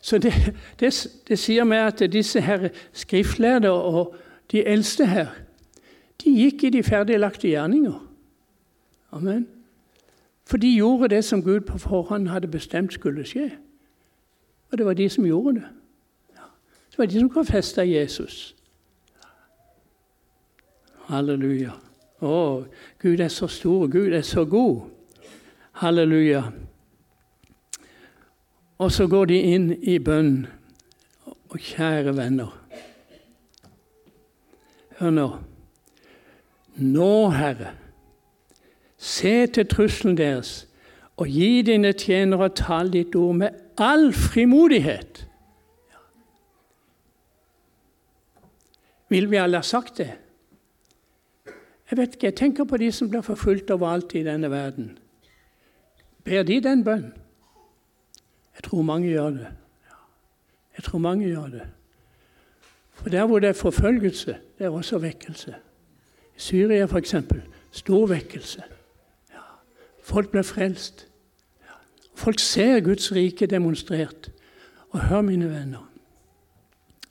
så 0.00 0.18
det, 0.18 0.32
det, 0.80 1.06
det, 1.28 1.38
sier 1.38 1.64
meg 1.64 1.86
at 1.86 2.12
disse 2.12 2.40
her 2.40 2.68
skriftlærde 2.92 3.70
og 3.70 4.14
de 4.50 4.64
eldste 4.64 5.06
her, 5.06 5.26
de 6.24 6.32
gikk 6.32 6.64
i 6.64 6.70
de 6.70 6.82
ferdiglagte 6.82 7.48
gjerninger. 7.48 7.98
Amen. 9.12 9.48
For 10.46 10.56
de 10.56 10.74
gjorde 10.74 11.08
det 11.08 11.24
som 11.24 11.42
Gud 11.42 11.60
på 11.60 11.78
forhånd 11.78 12.28
hadde 12.28 12.48
bestemt 12.48 12.92
skulle 12.92 13.24
skje. 13.24 13.50
Og 14.70 14.78
det 14.78 14.86
var 14.86 14.94
de 14.94 15.08
som 15.08 15.26
gjorde 15.26 15.54
det. 15.60 15.68
Det 16.90 16.98
var 16.98 17.06
de 17.06 17.20
som 17.20 17.30
konfesta 17.30 17.84
Jesus. 17.86 18.56
Halleluja. 21.06 21.72
Å, 22.20 22.64
Gud 23.02 23.20
er 23.20 23.30
så 23.32 23.48
stor, 23.48 23.86
Gud 23.88 24.12
er 24.12 24.22
så 24.26 24.44
god. 24.44 24.90
Halleluja. 25.80 26.42
Og 28.80 28.92
så 28.92 29.06
går 29.06 29.28
de 29.28 29.38
inn 29.54 29.70
i 29.82 29.98
bønn. 30.00 30.46
Og 31.50 31.58
kjære 31.58 32.14
venner 32.16 32.56
Hør 35.00 35.10
nå. 35.10 35.28
Nå, 36.76 37.12
Herre, 37.32 37.72
se 39.00 39.46
til 39.46 39.66
trusselen 39.68 40.16
deres 40.16 40.66
og 41.20 41.28
gi 41.28 41.62
dine 41.64 41.92
tjenere 41.96 42.50
tall 42.56 42.92
ditt 42.92 43.16
ord 43.16 43.38
med 43.40 43.56
all 43.80 44.12
frimodighet. 44.16 45.24
Vil 49.08 49.30
vi 49.32 49.40
alle 49.40 49.60
ha 49.60 49.66
sagt 49.66 49.98
det? 49.98 50.10
Jeg 51.90 51.98
vet 51.98 52.14
ikke, 52.14 52.26
jeg 52.26 52.38
tenker 52.38 52.68
på 52.68 52.78
de 52.80 52.92
som 52.92 53.10
blir 53.10 53.24
forfulgt 53.26 53.72
overalt 53.74 54.14
i 54.14 54.22
denne 54.24 54.52
verden. 54.52 54.92
Ber 56.24 56.44
de 56.46 56.60
den 56.62 56.84
bønn? 56.84 57.10
Jeg 58.60 58.64
tror 58.68 58.82
mange 58.82 59.08
gjør 59.08 59.30
det. 59.30 59.46
Jeg 60.76 60.84
tror 60.84 60.98
mange 60.98 61.28
gjør 61.28 61.46
det. 61.46 61.62
For 62.92 63.08
der 63.08 63.26
hvor 63.26 63.38
det 63.38 63.48
er 63.48 63.52
forfølgelse, 63.52 64.36
det 64.58 64.66
er 64.66 64.70
også 64.70 64.98
vekkelse. 64.98 65.54
I 66.36 66.40
Syria 66.40 66.84
f.eks. 66.84 67.14
stor 67.70 68.06
vekkelse. 68.06 68.62
Ja. 69.30 69.40
Folk 70.02 70.28
blir 70.30 70.42
frelst. 70.42 71.08
Ja. 71.60 71.72
Folk 72.14 72.38
ser 72.38 72.80
Guds 72.80 73.12
rike 73.12 73.46
demonstrert. 73.46 74.30
Og 74.90 75.00
hør, 75.00 75.20
mine 75.20 75.50
venner, 75.50 75.90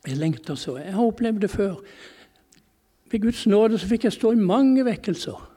jeg 0.07 0.17
lengter 0.17 0.55
så. 0.55 0.77
Jeg 0.77 0.93
har 0.93 1.03
opplevd 1.03 1.39
det 1.39 1.49
før. 1.49 1.75
Ved 3.11 3.21
Guds 3.21 3.47
nåde 3.47 3.77
så 3.77 3.87
fikk 3.87 4.03
jeg 4.03 4.13
stå 4.13 4.31
i 4.31 4.35
mange 4.35 4.85
vekkelser. 4.85 5.51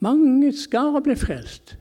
Mange 0.00 0.52
skarer 0.52 1.00
ble 1.00 1.16
frelst. 1.16 1.77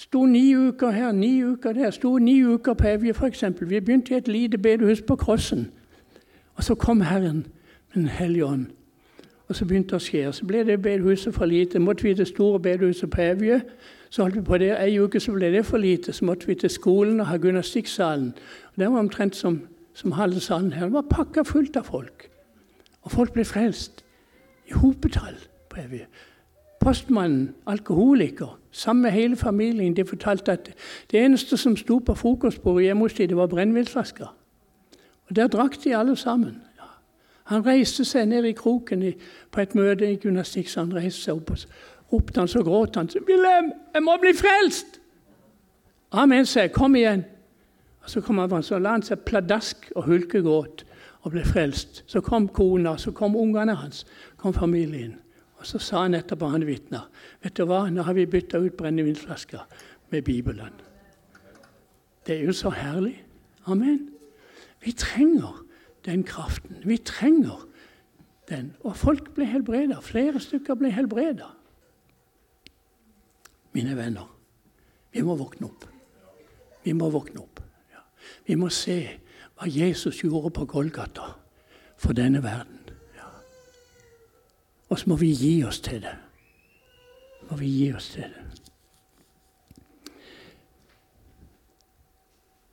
Sto 0.00 0.26
ni 0.26 0.56
uker 0.56 0.90
her, 0.90 1.12
ni 1.12 1.44
uker 1.44 1.72
der. 1.72 1.90
Sto 1.90 2.18
ni 2.18 2.44
uker 2.44 2.74
på 2.74 2.86
Evje, 2.86 3.10
f.eks. 3.10 3.44
Vi 3.60 3.80
begynte 3.80 4.14
i 4.14 4.16
et 4.16 4.28
lite 4.28 4.58
bedehus 4.58 5.02
på 5.02 5.16
Krossen. 5.16 5.70
Og 6.54 6.64
så 6.64 6.74
kom 6.74 7.00
Herren 7.00 7.36
med 7.36 7.94
Den 7.94 8.08
hellige 8.08 8.44
ånd. 8.44 8.66
Og 9.48 9.56
så 9.56 9.64
begynte 9.64 9.90
det 9.90 9.98
å 9.98 10.04
skje. 10.04 10.22
Så 10.32 10.46
ble 10.48 10.62
det 10.64 10.78
bedehuset 10.82 11.34
for 11.34 11.44
lite. 11.44 11.78
Måtte 11.78 12.06
vi 12.06 12.14
til 12.14 12.26
store 12.26 12.60
bedehuset 12.60 13.10
på 13.10 13.20
Evje. 13.20 13.60
Så 14.10 14.22
holdt 14.22 14.38
vi 14.38 14.42
på 14.46 14.58
det. 14.58 14.70
Ei 14.78 14.96
uke 14.98 15.20
så 15.20 15.34
ble 15.36 15.50
det 15.52 15.66
for 15.66 15.78
lite. 15.78 16.12
Så 16.16 16.24
måtte 16.24 16.48
vi 16.48 16.54
til 16.54 16.70
skolen 16.70 17.20
og 17.20 17.26
ha 17.26 17.36
gymnastikksalen. 17.36 18.32
Den 18.78 18.94
var 18.94 19.04
omtrent 19.04 19.36
som, 19.36 19.60
som 19.94 20.16
halve 20.16 20.40
salen 20.40 20.72
her. 20.72 20.88
Den 20.88 20.96
var 20.96 21.10
pakka 21.10 21.44
fullt 21.44 21.76
av 21.76 21.90
folk. 21.92 22.30
Og 23.02 23.12
folk 23.12 23.36
ble 23.36 23.44
frelst 23.44 24.00
i 24.64 24.72
hopetall 24.80 25.36
på 25.68 25.84
Evje. 25.84 26.08
Postmannen, 26.80 27.50
alkoholiker, 27.66 28.56
sammen 28.70 29.02
med 29.02 29.10
hele 29.10 29.36
familien, 29.36 29.96
de 29.96 30.04
fortalte 30.04 30.52
at 30.52 30.70
det 31.10 31.24
eneste 31.24 31.56
som 31.56 31.76
sto 31.76 31.98
på 31.98 32.14
frokostbordet 32.14 32.84
hjemme 32.84 33.02
hos 33.02 33.14
dem, 33.14 33.28
det 33.28 33.36
var 33.36 33.46
brennevinsflasker. 33.46 34.36
Og 35.28 35.36
der 35.36 35.46
drakk 35.46 35.84
de 35.84 35.96
alle 35.96 36.16
sammen. 36.16 36.62
Ja. 36.78 36.88
Han 37.44 37.66
reiste 37.66 38.04
seg 38.04 38.28
ned 38.28 38.44
i 38.44 38.52
kroken 38.52 39.02
i, 39.02 39.12
på 39.50 39.60
et 39.60 39.74
møte 39.74 40.10
i 40.10 40.16
gymnastikk. 40.16 40.68
Så 40.68 40.80
han 40.80 40.94
reiste 40.94 41.22
seg 41.22 41.34
opp 41.34 41.50
og 41.50 41.58
ropte 42.12 42.40
han, 42.40 42.48
så 42.48 42.62
gråt 42.62 42.96
han. 42.96 43.08
'Wilhelm, 43.08 43.72
jeg 43.94 44.02
må 44.02 44.16
bli 44.20 44.32
frelst!' 44.34 45.00
Amen, 46.12 46.46
sa 46.46 46.60
jeg. 46.60 46.72
'Kom 46.72 46.96
igjen.' 46.96 47.24
Og 48.02 48.10
Så 48.10 48.20
kom 48.20 48.38
han, 48.38 48.62
så 48.62 48.78
la 48.78 48.90
han 48.90 49.02
seg 49.02 49.18
pladask 49.18 49.92
og 49.96 50.04
hulkegråt 50.04 50.84
og 51.22 51.30
ble 51.30 51.44
frelst. 51.44 52.04
Så 52.06 52.20
kom 52.20 52.48
kona, 52.48 52.96
så 52.96 53.10
kom 53.10 53.36
ungene 53.36 53.74
hans, 53.74 54.06
kom 54.36 54.54
familien. 54.54 55.20
Og 55.60 55.66
Så 55.66 55.78
sa 55.78 56.02
han 56.02 56.16
etterpå, 56.16 56.48
han 56.48 56.64
vitna, 56.66 57.04
vet 57.44 57.56
du 57.58 57.66
hva, 57.68 57.82
nå 57.92 58.04
har 58.06 58.16
vi 58.16 58.24
bytta 58.26 58.58
ut 58.64 58.78
brennevinsflasker 58.78 59.66
med 60.10 60.24
Bibelen. 60.24 60.72
Det 62.26 62.38
er 62.38 62.46
jo 62.48 62.54
så 62.56 62.72
herlig. 62.72 63.18
Amen. 63.68 64.08
Vi 64.80 64.92
trenger 64.96 65.60
den 66.04 66.24
kraften. 66.24 66.80
Vi 66.84 66.96
trenger 66.96 67.66
den. 68.48 68.72
Og 68.80 68.96
folk 68.96 69.34
ble 69.36 69.44
helbreda. 69.44 70.00
Flere 70.00 70.40
stykker 70.40 70.78
ble 70.80 70.92
helbreda. 70.96 71.52
Mine 73.76 73.94
venner, 73.96 74.26
vi 75.12 75.22
må 75.22 75.36
våkne 75.38 75.68
opp. 75.68 75.84
Vi 76.84 76.96
må 76.96 77.10
våkne 77.12 77.44
opp. 77.44 77.60
Ja. 77.92 78.02
Vi 78.48 78.56
må 78.58 78.72
se 78.72 78.98
hva 79.54 79.68
Jesus 79.68 80.24
gjorde 80.24 80.50
på 80.56 80.64
Golgata 80.64 81.34
for 82.00 82.16
denne 82.16 82.42
verden. 82.42 82.79
Og 84.90 84.98
så 84.98 85.10
må 85.10 85.16
vi 85.16 85.30
gi 85.30 85.64
oss 85.64 85.80
til 85.80 86.02
det. 86.02 86.16
Må 87.50 87.56
vi 87.56 87.66
gi 87.66 87.92
oss 87.94 88.08
til 88.14 88.22
det. 88.22 88.46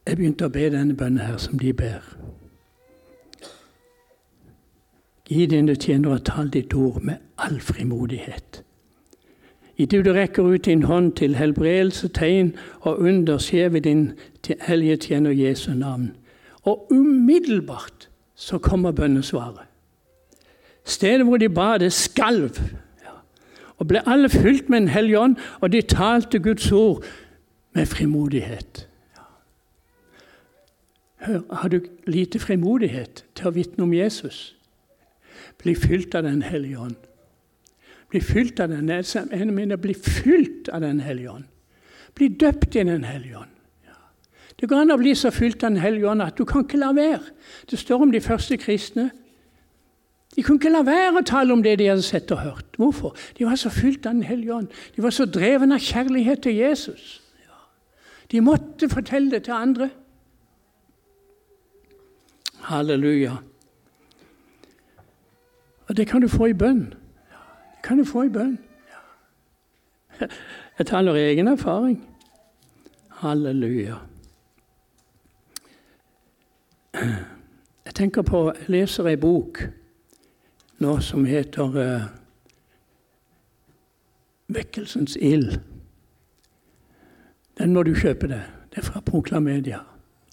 Jeg 0.08 0.16
begynte 0.18 0.48
å 0.48 0.52
be 0.54 0.70
denne 0.72 0.96
bønnen 0.96 1.20
her 1.20 1.38
som 1.38 1.60
de 1.60 1.74
ber. 1.76 2.06
Gi 5.28 5.46
dine 5.52 5.76
tjenere 5.76 6.22
tall 6.24 6.48
ditt 6.54 6.74
ord 6.74 7.02
med 7.04 7.20
all 7.38 7.60
frimodighet. 7.60 8.62
Idet 9.78 10.06
du 10.06 10.14
rekker 10.16 10.48
ut 10.48 10.66
din 10.66 10.84
hånd 10.88 11.12
til 11.20 11.36
helbredelse, 11.36 12.08
tegn 12.08 12.56
og 12.80 13.00
under, 13.04 13.38
skjer 13.38 13.70
ved 13.70 13.82
din 13.86 14.12
hellige 14.66 14.98
tjener 14.98 15.36
Jesu 15.36 15.74
navn. 15.74 16.16
Og 16.64 16.88
umiddelbart 16.92 18.10
så 18.36 18.58
kommer 18.58 18.92
bønnesvaret. 18.92 19.67
Stedet 20.88 21.26
hvor 21.28 21.38
de 21.38 21.50
ba, 21.50 21.78
det 21.78 21.92
skalv. 21.94 22.62
Og 23.78 23.88
ble 23.88 24.02
alle 24.10 24.30
fylt 24.30 24.70
med 24.70 24.80
Den 24.80 24.88
hellige 24.88 25.20
ånd, 25.20 25.36
og 25.60 25.72
de 25.72 25.82
talte 25.82 26.40
Guds 26.40 26.72
ord 26.72 27.04
med 27.74 27.86
frimodighet. 27.86 28.88
Hør, 31.18 31.42
har 31.52 31.70
du 31.70 31.82
lite 32.08 32.40
frimodighet 32.40 33.26
til 33.36 33.50
å 33.50 33.54
vitne 33.54 33.84
om 33.84 33.94
Jesus? 33.94 34.56
Bli 35.62 35.76
fylt 35.76 36.16
av 36.16 36.24
Den 36.24 36.42
hellige 36.42 36.80
ånd. 36.80 36.96
Bli 38.10 38.22
fylt 38.24 38.60
av 38.60 38.72
Den 38.72 38.90
jeg 38.90 39.48
mener, 39.52 39.76
bli 39.76 39.94
fylt 39.94 40.70
av 40.70 40.82
Den 40.82 41.00
hellige 41.00 41.32
ånd. 41.32 41.46
Bli 42.16 42.28
døpt 42.28 42.76
i 42.76 42.84
Den 42.84 43.04
hellige 43.04 43.38
ånd. 43.38 43.54
Det 44.60 44.70
går 44.70 44.82
an 44.82 44.92
å 44.96 44.98
bli 44.98 45.14
så 45.16 45.30
fylt 45.30 45.64
av 45.64 45.76
Den 45.76 45.84
hellige 45.84 46.10
ånd 46.10 46.24
at 46.24 46.38
du 46.38 46.46
kan 46.46 46.64
ikke 46.66 46.80
la 46.82 46.94
være. 46.96 47.22
Det 47.70 47.80
står 47.80 48.08
om 48.08 48.12
de 48.12 48.22
første 48.22 48.58
kristne. 48.58 49.12
De 50.38 50.44
kunne 50.44 50.60
ikke 50.62 50.70
la 50.70 50.84
være 50.86 51.18
å 51.18 51.26
tale 51.26 51.54
om 51.54 51.64
det 51.66 51.80
de 51.80 51.88
hadde 51.90 52.06
sett 52.06 52.32
og 52.32 52.44
hørt. 52.44 52.76
Hvorfor? 52.78 53.16
De 53.38 53.46
var 53.46 53.58
så 53.58 53.72
fylt 53.74 54.06
av 54.06 54.14
Den 54.14 54.24
hellige 54.24 54.54
ånd. 54.54 54.68
De 54.96 55.02
var 55.02 55.10
så 55.10 55.26
dreven 55.26 55.72
av 55.74 55.82
kjærlighet 55.82 56.44
til 56.46 56.56
Jesus. 56.56 57.24
De 58.32 58.42
måtte 58.42 58.90
fortelle 58.90 59.32
det 59.32 59.44
til 59.48 59.54
andre. 59.54 59.90
Halleluja. 62.70 63.32
Og 65.88 65.98
det 65.98 66.08
kan 66.08 66.22
du 66.22 66.28
få 66.28 66.52
i 66.52 66.54
bønn. 66.54 66.86
Det 67.74 67.82
kan 67.84 67.98
du 67.98 68.06
få 68.06 68.28
i 68.28 68.30
bønn. 68.30 68.60
Jeg 70.78 70.86
taler 70.86 71.16
i 71.16 71.26
egen 71.32 71.48
erfaring. 71.48 71.98
Halleluja. 73.10 73.96
Jeg 76.94 77.94
tenker 77.96 78.22
på, 78.22 78.52
jeg 78.54 78.70
leser 78.70 79.10
ei 79.10 79.18
bok 79.18 79.64
nå 80.80 81.00
som 81.00 81.26
heter 81.26 81.64
uh, 81.64 82.02
'Vekkelsens 84.48 85.18
ild'. 85.22 85.60
Den 87.58 87.74
må 87.74 87.84
du 87.84 87.96
kjøpe 87.96 88.28
deg. 88.28 88.44
Det 88.70 88.78
er 88.78 88.82
fra 88.82 89.00
Proklamedia. 89.00 89.80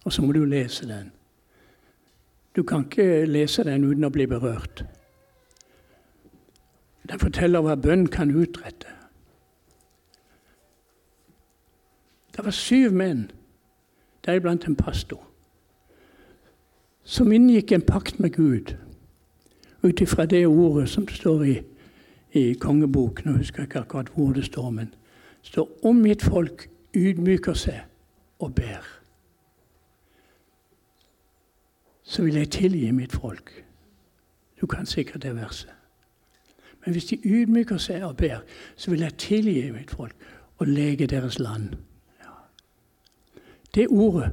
Og 0.05 0.13
så 0.13 0.23
må 0.23 0.33
du 0.33 0.45
lese 0.45 0.89
den. 0.89 1.13
Du 2.57 2.63
kan 2.63 2.85
ikke 2.85 3.27
lese 3.27 3.65
den 3.65 3.85
uten 3.85 4.05
å 4.05 4.13
bli 4.13 4.27
berørt. 4.27 4.85
Den 7.09 7.19
forteller 7.19 7.65
hva 7.65 7.75
bønn 7.75 8.07
kan 8.07 8.31
utrette. 8.31 8.89
Det 12.37 12.45
var 12.45 12.51
syv 12.51 12.93
menn, 12.93 13.31
deriblant 14.27 14.67
en 14.67 14.77
pastor, 14.77 15.21
som 17.05 17.33
inngikk 17.33 17.73
en 17.73 17.83
pakt 17.83 18.21
med 18.21 18.33
Gud 18.37 18.75
ut 19.85 20.01
ifra 20.01 20.27
det 20.27 20.47
ordet 20.47 20.89
som 20.89 21.09
står 21.09 21.43
i, 21.43 21.61
i 22.33 22.53
kongeboken. 22.53 23.31
nå 23.31 23.37
husker 23.37 23.63
ikke 23.63 23.79
akkurat 23.79 24.09
hvor 24.15 24.33
det 24.33 24.45
står, 24.45 24.71
men 24.71 24.95
står 25.43 25.79
om 25.83 25.97
mitt 25.97 26.23
folk 26.23 26.69
ydmyker 26.95 27.55
seg 27.55 27.81
og 28.39 28.55
ber. 28.55 28.85
Så 32.03 32.23
vil 32.23 32.35
jeg 32.35 32.51
tilgi 32.51 32.91
mitt 32.91 33.13
folk. 33.13 33.65
Du 34.61 34.67
kan 34.67 34.87
sikkert 34.87 35.23
det 35.23 35.37
verset. 35.37 35.71
Men 36.85 36.93
hvis 36.93 37.05
de 37.05 37.19
ydmyker 37.25 37.77
seg 37.77 38.05
og 38.05 38.17
ber, 38.17 38.39
så 38.77 38.91
vil 38.91 39.01
jeg 39.01 39.15
tilgi 39.15 39.71
mitt 39.71 39.91
folk 39.91 40.15
og 40.59 40.67
lege 40.67 41.07
deres 41.07 41.39
land. 41.39 41.69
Ja. 42.21 42.33
Det 43.75 43.89
ordet 43.89 44.31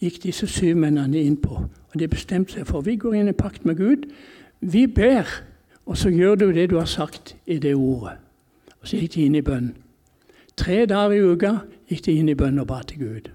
gikk 0.00 0.22
disse 0.22 0.46
syv 0.46 0.76
mennene 0.76 1.22
inn 1.22 1.36
på, 1.40 1.54
og 1.64 1.98
de 1.98 2.08
bestemte 2.08 2.52
seg 2.52 2.66
for. 2.66 2.80
Vi 2.80 2.96
går 2.96 3.14
inn 3.14 3.28
i 3.28 3.36
pakt 3.36 3.64
med 3.64 3.76
Gud. 3.76 4.06
Vi 4.60 4.86
ber, 4.86 5.24
og 5.86 5.96
så 5.96 6.10
gjør 6.10 6.34
du 6.34 6.52
det 6.52 6.70
du 6.70 6.78
har 6.78 6.84
sagt 6.84 7.36
i 7.46 7.58
det 7.58 7.74
ordet. 7.74 8.18
Og 8.80 8.88
så 8.88 8.96
gikk 8.96 9.14
de 9.14 9.26
inn 9.26 9.38
i 9.38 9.42
bønn. 9.42 9.72
Tre 10.58 10.84
dager 10.86 11.14
i 11.14 11.22
uka 11.22 11.52
gikk 11.88 12.04
de 12.06 12.14
inn 12.18 12.30
i 12.30 12.36
bønn 12.38 12.58
og 12.58 12.66
ba 12.66 12.80
til 12.86 12.98
Gud. 12.98 13.30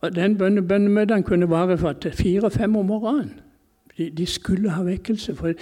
Og 0.00 0.14
Den 0.14 0.36
bønnemøtene 0.38 1.22
kunne 1.22 1.50
vare 1.50 1.78
fra 1.78 1.94
fire-fem 2.12 2.76
om 2.76 2.86
morgenen. 2.86 3.40
De, 3.96 4.10
de, 4.10 4.26
skulle 4.26 4.70
ha 4.70 4.82
vekkelse. 4.82 5.34
For 5.34 5.54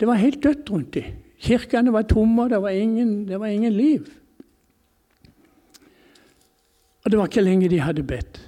det 0.00 0.08
var 0.08 0.14
helt 0.14 0.42
dødt 0.42 0.70
rundt 0.70 0.94
dem. 0.94 1.16
Kirkene 1.38 1.92
var 1.92 2.02
tomme, 2.02 2.42
og 2.42 2.50
det 2.50 2.62
var 2.62 2.68
ingen, 2.68 3.28
det 3.28 3.40
var 3.40 3.46
ingen 3.46 3.72
liv. 3.72 4.06
Og 7.04 7.10
det 7.10 7.18
var 7.18 7.26
ikke 7.26 7.40
lenge 7.40 7.68
de 7.68 7.80
hadde 7.80 8.02
bedt, 8.02 8.38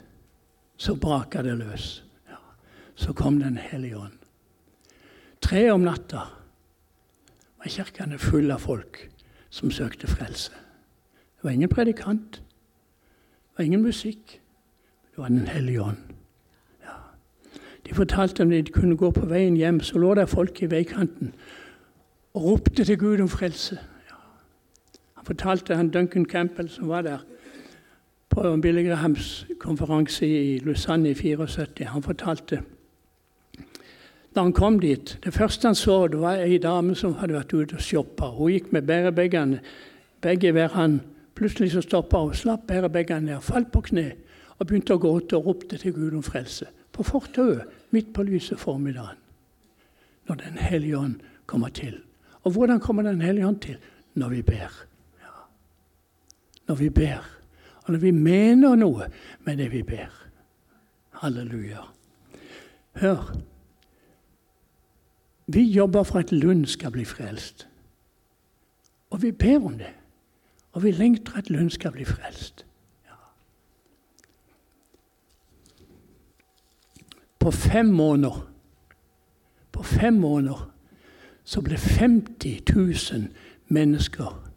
så 0.77 0.95
braka 0.95 1.43
det 1.43 1.59
løs 1.59 2.08
så 2.99 3.13
kom 3.13 3.41
Den 3.41 3.57
hellige 3.57 3.97
ånd. 3.97 4.13
Tre 5.41 5.71
om 5.71 5.81
natta 5.81 6.25
var 7.59 7.71
kirkene 7.71 8.19
fulle 8.19 8.55
av 8.55 8.59
folk 8.59 9.05
som 9.51 9.71
søkte 9.71 10.07
frelse. 10.07 10.51
Det 11.37 11.45
var 11.45 11.51
ingen 11.51 11.69
predikant, 11.69 12.33
det 12.33 13.59
var 13.59 13.65
ingen 13.65 13.83
musikk. 13.83 14.41
Det 15.11 15.19
var 15.23 15.29
Den 15.29 15.47
hellige 15.47 15.83
ånd. 15.83 15.97
Ja. 16.83 16.97
De 17.87 17.95
fortalte 17.95 18.43
om 18.43 18.51
de 18.51 18.63
kunne 18.63 18.97
gå 18.97 19.11
på 19.11 19.27
veien 19.27 19.57
hjem, 19.57 19.81
så 19.81 19.99
lå 19.99 20.15
der 20.15 20.27
folk 20.27 20.63
i 20.63 20.71
veikanten 20.71 21.35
og 22.35 22.45
ropte 22.45 22.85
til 22.85 22.99
Gud 22.99 23.21
om 23.21 23.29
frelse. 23.29 23.79
Ja. 24.11 24.19
Han 25.15 25.27
fortalte 25.27 25.77
han 25.77 25.91
Duncan 25.91 26.25
Campbell, 26.25 26.69
som 26.69 26.89
var 26.89 27.03
der 27.03 27.19
på 28.29 28.57
Billy 28.57 28.89
Grahams 28.89 29.47
konferanse 29.59 30.27
i 30.27 30.59
Lausanne 30.59 31.11
i 31.11 31.15
74. 31.15 31.87
Han 31.87 32.03
fortalte 32.03 32.63
da 34.39 34.45
han 34.47 34.53
kom 34.53 34.77
dit 34.79 35.19
Det 35.25 35.35
første 35.35 35.67
han 35.67 35.75
så, 35.75 36.07
det 36.07 36.21
var 36.23 36.39
ei 36.39 36.61
dame 36.63 36.95
som 36.95 37.17
hadde 37.19 37.35
vært 37.35 37.53
ute 37.55 37.75
og 37.75 37.83
shoppa. 37.83 38.29
Hun 38.37 38.53
gikk 38.53 38.69
med 38.73 38.87
bærebegene, 38.87 39.59
begge 40.23 40.53
hver 40.55 40.71
hånd. 40.77 41.01
Plutselig 41.35 41.73
så 41.73 41.83
stoppa 41.83 42.21
hun, 42.23 42.35
slapp 42.35 42.69
bærebegene 42.71 43.33
ned, 43.33 43.43
falt 43.43 43.73
på 43.75 43.83
kne 43.91 44.13
og 44.59 44.67
begynte 44.67 44.95
å 44.95 45.03
gråte 45.03 45.39
og 45.39 45.47
ropte 45.51 45.81
til 45.83 45.95
Gud 45.97 46.15
om 46.21 46.23
frelse. 46.23 46.69
På 46.95 47.03
fortauet, 47.07 47.67
midt 47.91 48.13
på 48.15 48.23
lyse 48.27 48.55
formiddagen. 48.59 49.19
Når 50.29 50.41
Den 50.45 50.63
hellige 50.63 50.99
ånd 50.99 51.19
kommer 51.47 51.75
til. 51.75 51.99
Og 52.45 52.53
hvordan 52.53 52.81
kommer 52.81 53.03
Den 53.03 53.21
hellige 53.21 53.47
ånd 53.47 53.61
til? 53.61 53.77
Når 54.15 54.29
vi 54.29 54.43
ber. 54.43 54.71
Ja. 55.19 55.35
Når 56.69 56.75
vi 56.75 56.89
ber. 56.91 57.29
Og 57.85 57.93
når 57.93 57.99
vi 57.99 58.11
mener 58.11 58.77
noe 58.77 59.11
med 59.45 59.59
det 59.59 59.73
vi 59.73 59.83
ber. 59.83 60.11
Halleluja. 61.23 61.89
Hør. 63.03 63.33
Vi 65.51 65.63
jobber 65.63 66.03
for 66.03 66.19
at 66.19 66.33
Lund 66.33 66.67
skal 66.67 66.91
bli 66.91 67.05
frelst. 67.05 67.69
Og 69.11 69.23
vi 69.23 69.33
ber 69.33 69.65
om 69.65 69.79
det. 69.79 69.95
Og 70.73 70.83
vi 70.83 70.91
lengter 70.91 71.37
at 71.37 71.51
Lund 71.51 71.71
skal 71.71 71.93
bli 71.93 72.05
frelst. 72.05 72.67
Ja. 73.05 73.15
På 77.39 77.51
fem 77.51 77.87
måneder 77.87 78.51
På 79.73 79.83
fem 79.83 80.15
måneder 80.15 80.71
så 81.45 81.61
ble 81.61 81.77
50 81.77 82.61
000 82.77 83.29
mennesker 83.69 84.51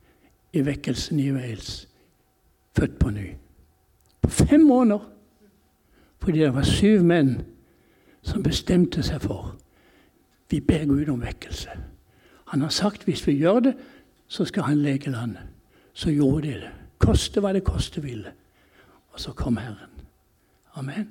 i 0.53 0.65
vekkelsen 0.65 1.19
i 1.19 1.31
Wales 1.31 1.87
født 2.77 2.99
på 2.99 3.09
ny. 3.09 3.33
På 4.21 4.29
fem 4.29 4.59
måneder! 4.59 5.11
Fordi 6.17 6.39
det 6.39 6.53
var 6.53 6.63
syv 6.63 7.03
menn 7.03 7.41
som 8.21 8.43
bestemte 8.43 9.03
seg 9.03 9.21
for 9.21 9.55
vi 10.51 10.59
ber 10.59 10.85
Gud 10.85 11.09
om 11.09 11.21
vekkelse. 11.21 11.69
Han 12.47 12.61
har 12.61 12.69
sagt 12.69 13.03
hvis 13.03 13.27
vi 13.27 13.37
gjør 13.39 13.59
det, 13.59 13.73
så 14.27 14.45
skal 14.45 14.63
han 14.63 14.77
leke 14.77 15.11
landet. 15.11 15.41
Så 15.93 16.11
gjorde 16.11 16.47
de 16.47 16.53
det. 16.53 16.71
Koste 16.99 17.39
hva 17.39 17.53
det 17.53 17.63
koste 17.63 18.01
ville. 18.01 18.31
Og 19.11 19.19
så 19.19 19.31
kom 19.31 19.57
Herren. 19.57 19.91
Amen. 20.75 21.09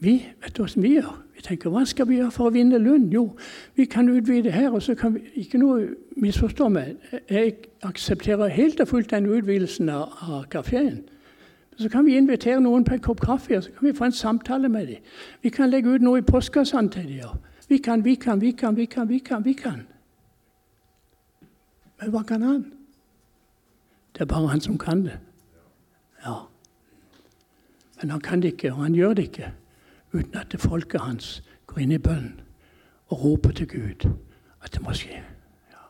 Vi 0.00 0.26
vet 0.42 0.56
du 0.56 0.62
hva 0.62 0.82
vi 0.82 0.94
gjør. 0.94 1.24
Vi 1.34 1.42
tenker 1.42 1.70
hva 1.70 1.84
skal 1.86 2.08
vi 2.08 2.18
gjøre 2.18 2.34
for 2.34 2.50
å 2.50 2.54
vinne 2.54 2.78
Lund? 2.78 3.12
Jo, 3.14 3.36
vi 3.74 3.84
kan 3.86 4.08
utvide 4.08 4.50
her. 4.50 4.70
og 4.70 4.82
så 4.82 4.94
kan 4.94 5.14
vi, 5.14 5.20
Ikke 5.34 5.58
noe 5.58 5.88
misforstå 6.16 6.68
meg. 6.68 6.96
Jeg 7.30 7.54
aksepterer 7.82 8.48
helt 8.48 8.80
og 8.80 8.88
fullt 8.88 9.10
den 9.10 9.26
utvidelsen 9.26 9.88
av, 9.88 10.14
av 10.22 10.44
kafeen. 10.50 11.04
Så 11.78 11.88
kan 11.88 12.06
vi 12.06 12.16
invitere 12.16 12.60
noen 12.60 12.84
på 12.84 12.94
en 12.94 13.00
kopp 13.00 13.20
kaffe 13.20 13.56
og 13.56 13.62
så 13.62 13.70
kan 13.70 13.86
vi 13.86 13.94
få 13.94 14.04
en 14.04 14.12
samtale 14.12 14.68
med 14.68 14.86
dem. 14.86 14.96
Vi 15.42 15.48
kan 15.48 15.70
legge 15.70 15.94
ut 15.94 16.02
noe 16.02 16.18
i 16.18 16.26
postkassene 16.26 16.90
til 16.90 17.06
dem. 17.06 17.38
Vi 17.68 17.78
kan, 17.78 18.04
vi 18.04 18.14
kan, 18.14 18.40
vi 18.40 18.52
kan, 18.52 18.76
vi 18.76 18.86
kan, 18.86 19.08
vi 19.08 19.18
kan. 19.18 19.44
vi 19.44 19.52
kan. 19.52 19.86
Men 22.00 22.10
hva 22.10 22.22
kan 22.22 22.42
han? 22.42 22.72
Det 24.14 24.20
er 24.20 24.30
bare 24.30 24.48
han 24.48 24.60
som 24.60 24.78
kan 24.78 25.04
det. 25.04 25.18
Ja. 26.24 26.34
Men 28.00 28.10
han 28.10 28.20
kan 28.20 28.42
det 28.42 28.52
ikke, 28.52 28.72
og 28.72 28.82
han 28.82 28.94
gjør 28.94 29.14
det 29.14 29.22
ikke 29.22 29.52
uten 30.12 30.36
at 30.36 30.52
det 30.52 30.60
folket 30.60 31.00
hans 31.00 31.42
går 31.66 31.78
inn 31.78 31.92
i 31.92 31.98
bønn 31.98 32.40
og 33.08 33.24
roper 33.24 33.52
til 33.52 33.68
Gud 33.68 34.08
at 34.62 34.72
det 34.72 34.82
må 34.82 34.94
skje. 34.96 35.20
Ja. 35.70 35.84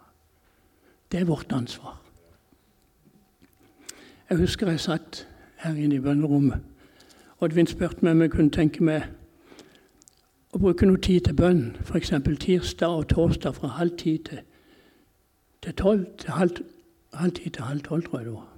Det 1.13 1.21
er 1.21 1.25
vårt 1.25 1.53
ansvar. 1.53 2.01
Jeg 4.31 4.39
husker 4.39 4.69
jeg 4.69 4.81
satt 4.81 5.29
her 5.57 5.75
inne 5.75 5.95
i 5.95 6.01
bønnerommet. 6.01 6.61
Oddvin 7.41 7.67
spurte 7.67 8.03
meg 8.03 8.13
om 8.13 8.23
jeg 8.23 8.31
kunne 8.31 8.51
tenke 8.51 8.85
meg 8.85 9.07
å 10.53 10.59
bruke 10.59 10.87
noe 10.87 11.01
tid 11.05 11.27
til 11.27 11.37
bønn. 11.37 11.77
F.eks. 11.85 12.13
tirsdag 12.41 12.89
og 13.03 13.09
torsdag 13.13 13.57
fra 13.59 13.75
halv 13.79 13.97
ti 14.01 14.17
til, 14.25 14.41
til 15.63 15.75
tolv. 15.77 16.07
Til 16.19 16.31
halv, 16.37 16.63
halv 17.13 17.37
ti 17.37 17.51
til 17.51 17.69
halv 17.69 17.85
tolv, 17.85 18.07
tror 18.07 18.19
jeg 18.19 18.31
det 18.31 18.35
var. 18.35 18.49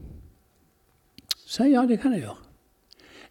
Så 1.50 1.66
ja, 1.66 1.86
det 1.86 1.98
kan 2.00 2.14
jeg 2.14 2.22
gjøre. 2.22 2.46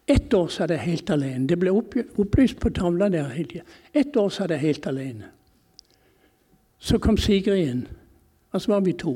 Ett 0.10 0.34
år 0.34 0.48
satt 0.50 0.72
jeg 0.74 0.82
helt 0.82 1.10
alene. 1.14 1.48
Det 1.48 1.56
ble 1.60 1.72
opplyst 1.72 2.58
på 2.60 2.72
tavla 2.74 3.12
der 3.14 3.30
hele 3.30 3.50
tida. 3.52 3.64
Ett 3.94 4.18
år 4.18 4.30
satt 4.34 4.52
jeg 4.52 4.64
helt 4.64 4.88
alene. 4.90 5.30
Så 6.80 6.98
kom 6.98 7.18
Sigrid 7.18 7.68
inn, 7.68 7.84
og 8.52 8.62
så 8.62 8.72
var 8.72 8.82
vi 8.82 8.94
to. 8.98 9.14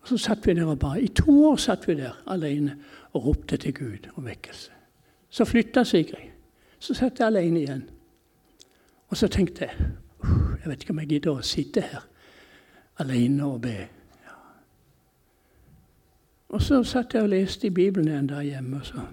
Og 0.00 0.08
Så 0.08 0.18
satt 0.18 0.46
vi 0.46 0.54
der 0.54 0.66
og 0.66 0.78
ba. 0.78 0.94
I 0.94 1.08
to 1.08 1.32
år 1.48 1.56
satt 1.56 1.88
vi 1.88 1.94
der 1.94 2.14
alene 2.26 2.76
og 3.12 3.26
ropte 3.26 3.56
til 3.56 3.74
Gud 3.74 4.10
om 4.14 4.26
vekkelse. 4.26 4.70
Så 5.30 5.44
flytta 5.44 5.84
Sigrid. 5.84 6.30
Så 6.78 6.94
satt 6.94 7.18
jeg 7.18 7.26
alene 7.26 7.60
igjen. 7.60 7.84
Og 9.08 9.16
så 9.16 9.28
tenkte 9.28 9.64
jeg 9.64 9.92
jeg 10.66 10.70
vet 10.70 10.82
ikke 10.82 10.90
om 10.90 10.98
jeg 10.98 11.08
gidder 11.08 11.36
å 11.38 11.42
sitte 11.46 11.80
her 11.86 12.06
alene 12.98 13.44
og 13.46 13.60
be. 13.62 13.76
Ja. 14.24 14.32
Og 16.48 16.62
så 16.62 16.80
satt 16.82 17.14
jeg 17.14 17.22
og 17.22 17.30
leste 17.30 17.68
i 17.68 17.70
Bibelen 17.70 18.08
en 18.10 18.26
dag 18.26 18.42
hjemme. 18.42 18.80
Så, 18.82 19.04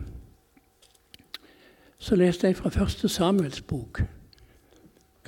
så 2.01 2.17
leste 2.17 2.49
jeg 2.49 2.57
fra 2.57 2.71
1. 2.73 3.05
Samuels 3.11 3.61
bok, 3.61 4.01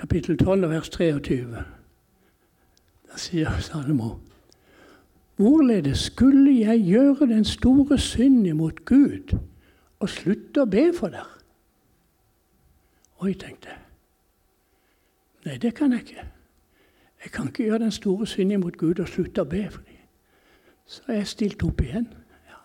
kapittel 0.02 0.38
12, 0.38 0.70
vers 0.70 0.90
23. 0.90 1.64
Da 3.06 3.22
sier 3.22 3.62
Salomo 3.62 4.16
Hvorledes 5.36 6.08
skulle 6.10 6.58
jeg 6.58 6.88
gjøre 6.88 7.28
den 7.28 7.46
store 7.46 8.00
synd 8.00 8.48
imot 8.48 8.86
Gud 8.86 9.38
og 10.00 10.10
slutte 10.10 10.64
å 10.64 10.70
be 10.72 10.90
for 10.96 11.12
deg? 11.12 11.34
Oi, 13.20 13.34
tenkte 13.36 13.76
jeg. 13.76 13.85
Nei, 15.46 15.58
det 15.58 15.76
kan 15.76 15.92
jeg 15.92 16.02
ikke. 16.02 16.32
Jeg 17.24 17.32
kan 17.32 17.48
ikke 17.48 17.64
gjøre 17.64 17.80
den 17.80 17.92
store 17.92 18.28
synden 18.28 18.60
mot 18.60 18.78
Gud 18.78 19.00
og 19.00 19.08
slutte 19.08 19.42
å 19.42 19.50
be 19.50 19.64
for. 19.72 19.82
Så 20.86 21.02
er 21.08 21.22
jeg 21.22 21.28
stilt 21.28 21.64
opp 21.66 21.82
igjen. 21.82 22.06
Ja. 22.50 22.60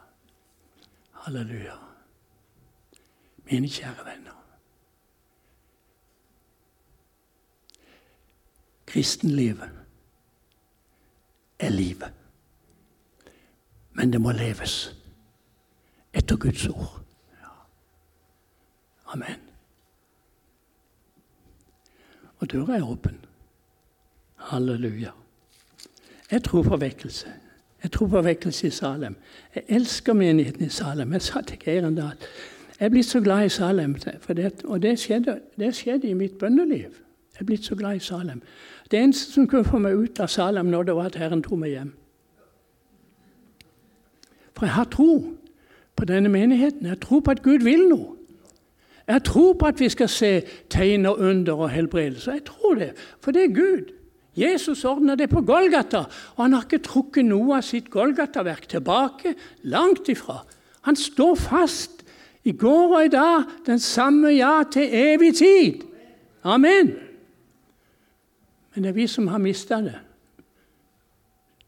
Halleluja. 1.25 1.77
Mine 3.51 3.69
kjære 3.69 4.05
venner. 4.05 4.37
Kristenlivet 8.87 9.71
er 11.59 11.69
livet. 11.69 12.13
Men 13.93 14.13
det 14.13 14.21
må 14.21 14.33
leves 14.33 14.97
etter 16.13 16.37
Guds 16.37 16.67
ord. 16.69 17.01
Ja. 17.41 17.55
Amen. 19.13 19.50
Og 22.41 22.51
døra 22.53 22.77
er 22.77 22.87
åpen. 22.89 23.19
Halleluja. 24.51 25.11
Jeg 26.31 26.45
tror 26.45 26.63
på 26.63 26.77
vekkelse. 26.77 27.33
Jeg 27.83 27.93
tror 27.93 28.07
på 28.07 28.23
vekkelse 28.23 28.67
i 28.67 28.71
Salem. 28.71 29.17
Jeg 29.55 29.65
elsker 29.69 30.13
menigheten 30.13 30.67
i 30.67 30.69
Salem. 30.69 31.13
Jeg 31.13 31.23
sa 31.23 31.41
til 31.41 31.59
Geir 31.65 31.87
en 31.87 31.97
dag 31.97 32.17
jeg 32.81 32.87
er 32.87 32.91
blitt 32.91 33.07
så 33.07 33.21
glad 33.21 33.45
i 33.45 33.49
Salem. 33.49 33.95
Det, 33.95 34.63
og 34.65 34.83
det 34.83 34.99
skjedde, 34.99 35.41
det 35.59 35.75
skjedde, 35.77 36.09
i 36.09 36.15
mitt 36.15 36.39
bønneliv. 36.39 36.79
Jeg 37.35 37.41
er 37.41 37.45
blitt 37.45 37.65
så 37.65 37.75
glad 37.75 37.97
i 37.97 37.99
Salem. 37.99 38.43
Det 38.91 38.99
eneste 38.99 39.33
som 39.33 39.47
kunne 39.47 39.65
få 39.65 39.79
meg 39.79 39.97
ut 39.97 40.21
av 40.21 40.29
Salem 40.33 40.67
når 40.73 40.83
det 40.89 40.95
var 40.97 41.11
at 41.11 41.19
Herren 41.21 41.43
tok 41.43 41.59
meg 41.61 41.75
hjem. 41.75 41.91
For 44.57 44.65
jeg 44.67 44.75
har 44.75 44.89
tro 44.89 45.37
på 45.97 46.09
denne 46.09 46.33
menigheten. 46.33 46.87
Jeg 46.87 47.01
tror 47.01 47.21
på 47.21 47.31
at 47.31 47.43
Gud 47.43 47.67
vil 47.69 47.85
noe. 47.89 48.17
Jeg 49.11 49.25
tror 49.27 49.55
på 49.59 49.67
at 49.67 49.81
vi 49.81 49.89
skal 49.91 50.09
se 50.09 50.31
tegn 50.71 51.07
og 51.11 51.19
under 51.19 51.65
og 51.67 51.71
helbredelse. 51.71 52.31
Jeg 52.31 52.45
tror 52.47 52.75
det, 52.79 52.93
for 53.21 53.35
det 53.35 53.45
er 53.45 53.55
Gud. 53.55 53.91
Jesus 54.37 54.85
ordna 54.85 55.17
det 55.19 55.27
på 55.31 55.41
Golgata, 55.43 56.05
og 56.37 56.45
han 56.45 56.53
har 56.55 56.63
ikke 56.63 56.85
trukket 56.87 57.27
noe 57.27 57.57
av 57.59 57.67
sitt 57.67 57.91
Golgata-verk 57.91 58.69
tilbake. 58.71 59.35
Langt 59.67 60.09
ifra. 60.09 60.45
Han 60.87 60.97
står 60.97 61.35
fast 61.35 62.05
i 62.47 62.53
går 62.53 62.95
og 62.97 63.05
i 63.05 63.13
dag, 63.13 63.49
den 63.67 63.83
samme 63.83 64.31
ja 64.33 64.63
til 64.73 64.87
evig 64.95 65.35
tid. 65.43 65.83
Amen. 66.45 66.95
Men 68.75 68.85
det 68.85 68.93
er 68.93 68.97
vi 68.97 69.07
som 69.11 69.27
har 69.29 69.43
mista 69.43 69.81
det. 69.83 69.99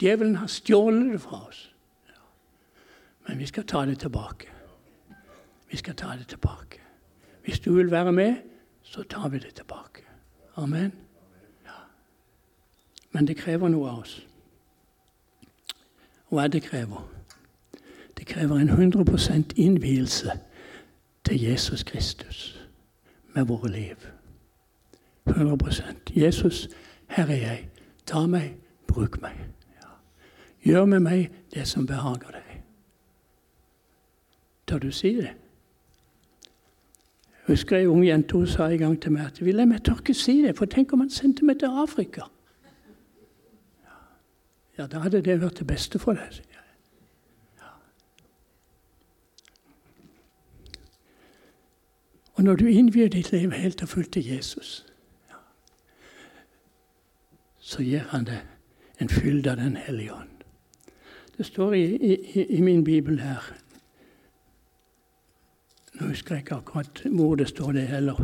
Djevelen 0.03 0.37
har 0.37 0.51
stjålet 0.51 1.13
det 1.13 1.21
fra 1.21 1.43
oss. 1.49 1.67
Men 3.29 3.39
vi 3.39 3.47
skal 3.47 3.67
ta 3.67 3.85
det 3.87 3.99
tilbake. 3.99 4.49
Vi 5.71 5.77
skal 5.77 5.95
ta 5.95 6.15
det 6.19 6.27
tilbake. 6.29 6.82
Hvis 7.45 7.61
du 7.61 7.75
vil 7.75 7.91
være 7.91 8.13
med, 8.13 8.37
så 8.83 9.03
tar 9.03 9.29
vi 9.29 9.39
det 9.39 9.55
tilbake. 9.55 10.03
Amen. 10.57 10.93
Ja. 11.65 11.79
Men 13.13 13.27
det 13.27 13.37
krever 13.37 13.69
noe 13.69 13.91
av 13.91 13.99
oss. 13.99 14.27
Hva 16.29 16.45
er 16.45 16.49
det 16.49 16.63
krever? 16.63 17.09
Det 18.19 18.27
krever 18.27 18.57
en 18.57 18.71
100% 18.71 19.53
innvielse 19.57 20.33
til 21.25 21.43
Jesus 21.43 21.83
Kristus 21.83 22.61
med 23.35 23.45
våre 23.45 23.69
liv. 23.69 23.97
100% 25.29 25.97
Jesus, 26.17 26.69
her 27.09 27.27
er 27.27 27.37
jeg. 27.37 27.69
Ta 28.07 28.27
meg, 28.27 28.57
bruk 28.89 29.21
meg. 29.23 29.37
Ja. 29.83 29.89
Gjør 30.63 30.85
med 30.85 31.01
meg 31.01 31.31
det 31.55 31.69
som 31.69 31.87
behager 31.87 32.31
deg. 32.31 32.63
Tør 34.67 34.79
du 34.79 34.91
si 34.91 35.15
det? 35.17 35.35
Husker 37.47 37.77
ei 37.77 37.87
ung 37.87 38.05
jente 38.07 38.37
hun 38.37 38.47
sa 38.47 38.69
en 38.71 38.79
gang 38.79 39.01
til 39.03 39.13
meg 39.13 39.27
at 39.27 39.43
Wilhelm, 39.43 39.73
jeg 39.73 39.83
tør 39.83 39.99
ikke 39.99 40.15
si 40.15 40.43
det, 40.43 40.55
for 40.57 40.71
tenk 40.71 40.93
om 40.93 41.03
han 41.03 41.11
sendte 41.11 41.45
meg 41.45 41.59
til 41.59 41.67
Afrika? 41.83 42.29
Ja, 44.79 44.87
da 44.87 45.03
hadde 45.03 45.23
det 45.23 45.41
vært 45.43 45.59
det 45.59 45.67
beste 45.67 45.99
for 45.99 46.17
deg. 46.17 46.33
sier 46.33 46.47
jeg. 46.55 46.63
Ja. 47.59 47.73
Og 52.35 52.45
når 52.45 52.57
du 52.57 52.67
innvier 52.67 53.09
ditt 53.09 53.33
liv 53.33 53.53
helt 53.53 53.83
og 53.83 53.89
fullt 53.89 54.13
til 54.13 54.27
Jesus, 54.27 54.87
ja, 55.29 55.43
så 57.59 57.83
gir 57.83 58.07
han 58.15 58.25
det 58.31 58.41
en 58.99 59.09
fylde 59.09 59.51
av 59.51 59.57
Den 59.57 59.77
hellige 59.77 60.15
ånd. 60.15 60.29
Det 61.37 61.47
står 61.47 61.75
i, 61.75 61.85
i, 61.97 62.47
i 62.57 62.61
min 62.61 62.85
bibel 62.85 63.21
her 63.21 63.43
nå 65.93 66.09
husker 66.09 66.35
jeg 66.35 66.45
ikke 66.45 66.61
akkurat 66.61 67.03
hvor 67.13 67.35
det 67.37 67.49
står 67.49 67.73
det 67.77 67.87
heller. 67.91 68.21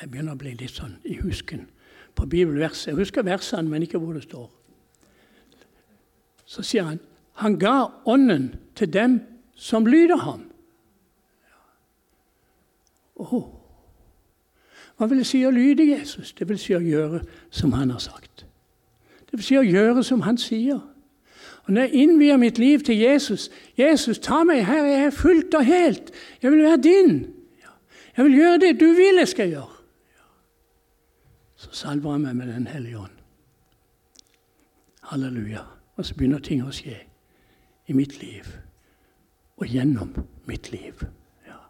Jeg 0.00 0.10
begynner 0.10 0.36
å 0.36 0.40
bli 0.40 0.54
litt 0.56 0.76
sånn 0.76 0.96
i 1.04 1.18
husken 1.20 1.66
på 2.16 2.26
bibelverset. 2.28 2.92
Jeg 2.92 3.00
husker 3.00 3.24
versene, 3.26 3.68
men 3.68 3.84
ikke 3.84 4.00
hvor 4.00 4.16
det 4.16 4.24
står. 4.24 4.48
Så 6.46 6.62
sier 6.62 6.88
han 6.88 7.00
han 7.36 7.58
ga 7.60 7.90
ånden 8.08 8.54
til 8.76 8.92
dem 8.92 9.20
som 9.54 9.86
lyder 9.86 10.16
ham. 10.16 10.46
Oh. 13.16 13.44
Hva 14.96 15.08
vil 15.10 15.20
det 15.20 15.28
si 15.28 15.42
å 15.44 15.52
lyde 15.52 15.84
Jesus? 15.84 16.32
Det 16.32 16.48
vil 16.48 16.58
si 16.60 16.72
å 16.76 16.80
gjøre 16.80 17.20
som 17.52 17.74
han 17.76 17.92
har 17.92 18.00
sagt. 18.00 18.46
Det 19.28 19.36
vil 19.36 19.44
si 19.44 19.58
å 19.60 19.64
gjøre 19.64 20.04
som 20.04 20.24
han 20.24 20.40
sier. 20.40 20.80
Og 21.66 21.72
Når 21.72 21.80
jeg 21.82 21.94
innvier 21.94 22.36
mitt 22.36 22.58
liv 22.58 22.78
til 22.80 22.98
Jesus 22.98 23.50
'Jesus, 23.78 24.18
ta 24.18 24.44
meg 24.44 24.66
her, 24.66 24.84
jeg 24.84 25.04
er 25.04 25.10
fullt 25.10 25.54
og 25.54 25.64
helt. 25.64 26.10
Jeg 26.42 26.52
vil 26.52 26.62
være 26.62 26.82
din.' 26.82 27.36
Jeg 28.16 28.24
vil 28.24 28.34
gjøre 28.34 28.58
det 28.58 28.80
du 28.80 28.86
vil 28.86 29.18
jeg 29.18 29.28
skal 29.28 29.48
gjøre. 29.48 29.76
Så 31.56 31.68
salver 31.72 32.12
han 32.12 32.20
meg 32.20 32.36
med 32.36 32.46
Den 32.46 32.66
hellige 32.66 32.98
ånd. 32.98 33.10
Halleluja. 35.02 35.60
Og 35.96 36.04
så 36.04 36.14
begynner 36.14 36.38
ting 36.38 36.62
å 36.64 36.72
skje 36.72 36.96
i 37.86 37.92
mitt 37.92 38.18
liv 38.20 38.48
og 39.56 39.66
gjennom 39.66 40.12
mitt 40.44 40.70
liv. 40.72 41.04
Ja. 41.46 41.60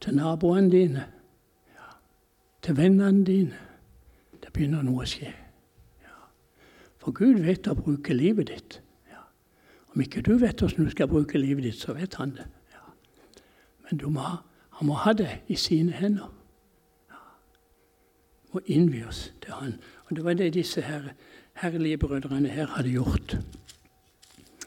Til 0.00 0.14
naboene 0.14 0.70
dine, 0.70 1.06
ja. 1.74 1.88
til 2.62 2.76
vennene 2.76 3.24
dine. 3.26 3.58
Det 4.42 4.52
begynner 4.52 4.82
noe 4.86 5.02
å 5.02 5.08
skje. 5.08 5.32
Ja. 6.04 6.20
For 6.98 7.14
Gud 7.14 7.42
vet 7.46 7.66
å 7.66 7.74
bruke 7.78 8.14
livet 8.14 8.52
ditt. 8.52 8.78
Om 9.98 10.02
ikke 10.02 10.20
du 10.22 10.36
vet 10.38 10.60
hvordan 10.60 10.84
du 10.84 10.90
skal 10.90 11.08
bruke 11.10 11.38
livet 11.38 11.64
ditt, 11.64 11.74
så 11.74 11.92
vet 11.92 12.14
han 12.14 12.30
det. 12.30 12.44
Ja. 12.70 12.84
Men 13.90 14.12
må 14.12 14.20
han 14.78 14.86
må 14.86 14.94
ha 14.94 15.12
det 15.12 15.40
i 15.50 15.56
sine 15.58 15.92
hender. 15.92 16.28
Ja. 17.10 17.18
Må 18.52 18.60
innvie 18.66 19.08
oss 19.08 19.32
til 19.42 19.52
han. 19.52 19.74
Og 20.06 20.16
Det 20.16 20.24
var 20.24 20.38
det 20.38 20.54
disse 20.54 20.80
her, 20.80 21.02
herlige 21.54 21.98
brødrene 21.98 22.48
her 22.48 22.66
hadde 22.66 22.88
gjort. 22.88 23.38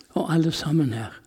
Og 0.10 0.34
alle 0.34 0.52
sammen 0.52 0.94
her. 0.94 1.22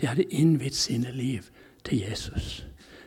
De 0.00 0.06
hadde 0.06 0.28
innvidd 0.28 0.76
sine 0.76 1.12
liv 1.12 1.42
til 1.84 1.98
Jesus. 1.98 2.66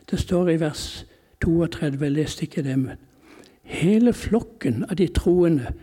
Det 0.09 0.19
står 0.19 0.49
i 0.49 0.59
vers 0.59 1.05
32, 1.45 2.03
jeg 2.05 2.11
leste 2.11 2.41
ikke 2.43 2.63
det, 2.63 2.79
men 2.79 2.97
hele 3.63 4.13
flokken 4.13 4.85
av 4.89 4.95
de 4.95 5.07
troende 5.07 5.73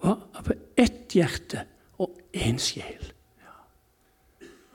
var 0.00 0.56
hjerte 1.12 1.66
og 1.98 2.20
én 2.36 2.58
sjel. 2.58 3.12
Ja. 3.40 3.56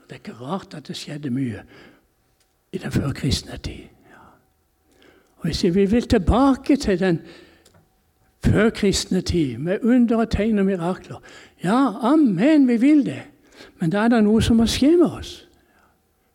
Det 0.09 0.11
er 0.11 0.19
ikke 0.21 0.39
rart 0.41 0.73
at 0.73 0.87
det 0.87 0.97
skjedde 0.97 1.29
mye 1.29 1.63
i 2.71 2.77
den 2.77 2.91
førkristne 2.91 3.57
tid. 3.57 3.87
Ja. 4.09 4.25
Og 5.37 5.43
Hvis 5.43 5.63
vi 5.63 5.85
vil 5.85 6.07
tilbake 6.07 6.75
til 6.75 6.99
den 6.99 7.21
førkristne 8.45 9.21
tid, 9.21 9.57
med 9.57 9.79
under 9.83 10.17
og 10.17 10.29
tegn 10.29 10.59
og 10.59 10.65
mirakler 10.65 11.19
Ja, 11.63 12.11
amen, 12.13 12.67
vi 12.67 12.77
vil 12.77 13.05
det. 13.05 13.21
Men 13.79 13.89
da 13.89 13.97
er 13.97 14.07
det 14.07 14.23
noe 14.23 14.41
som 14.41 14.57
må 14.57 14.65
skje 14.65 14.95
med 14.97 15.11
oss 15.19 15.47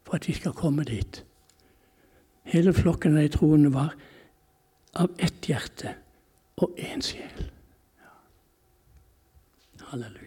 for 0.07 0.14
at 0.14 0.29
vi 0.29 0.33
skal 0.33 0.55
komme 0.55 0.85
dit. 0.87 1.25
Hele 2.46 2.72
flokken 2.72 3.16
av 3.16 3.22
de 3.22 3.29
troende 3.35 3.72
var 3.75 3.96
av 4.94 5.11
ett 5.18 5.49
hjerte 5.51 5.96
og 6.62 6.79
én 6.79 7.03
sjel. 7.03 7.51
Ja. 7.99 8.12
Halleluja. 9.90 10.26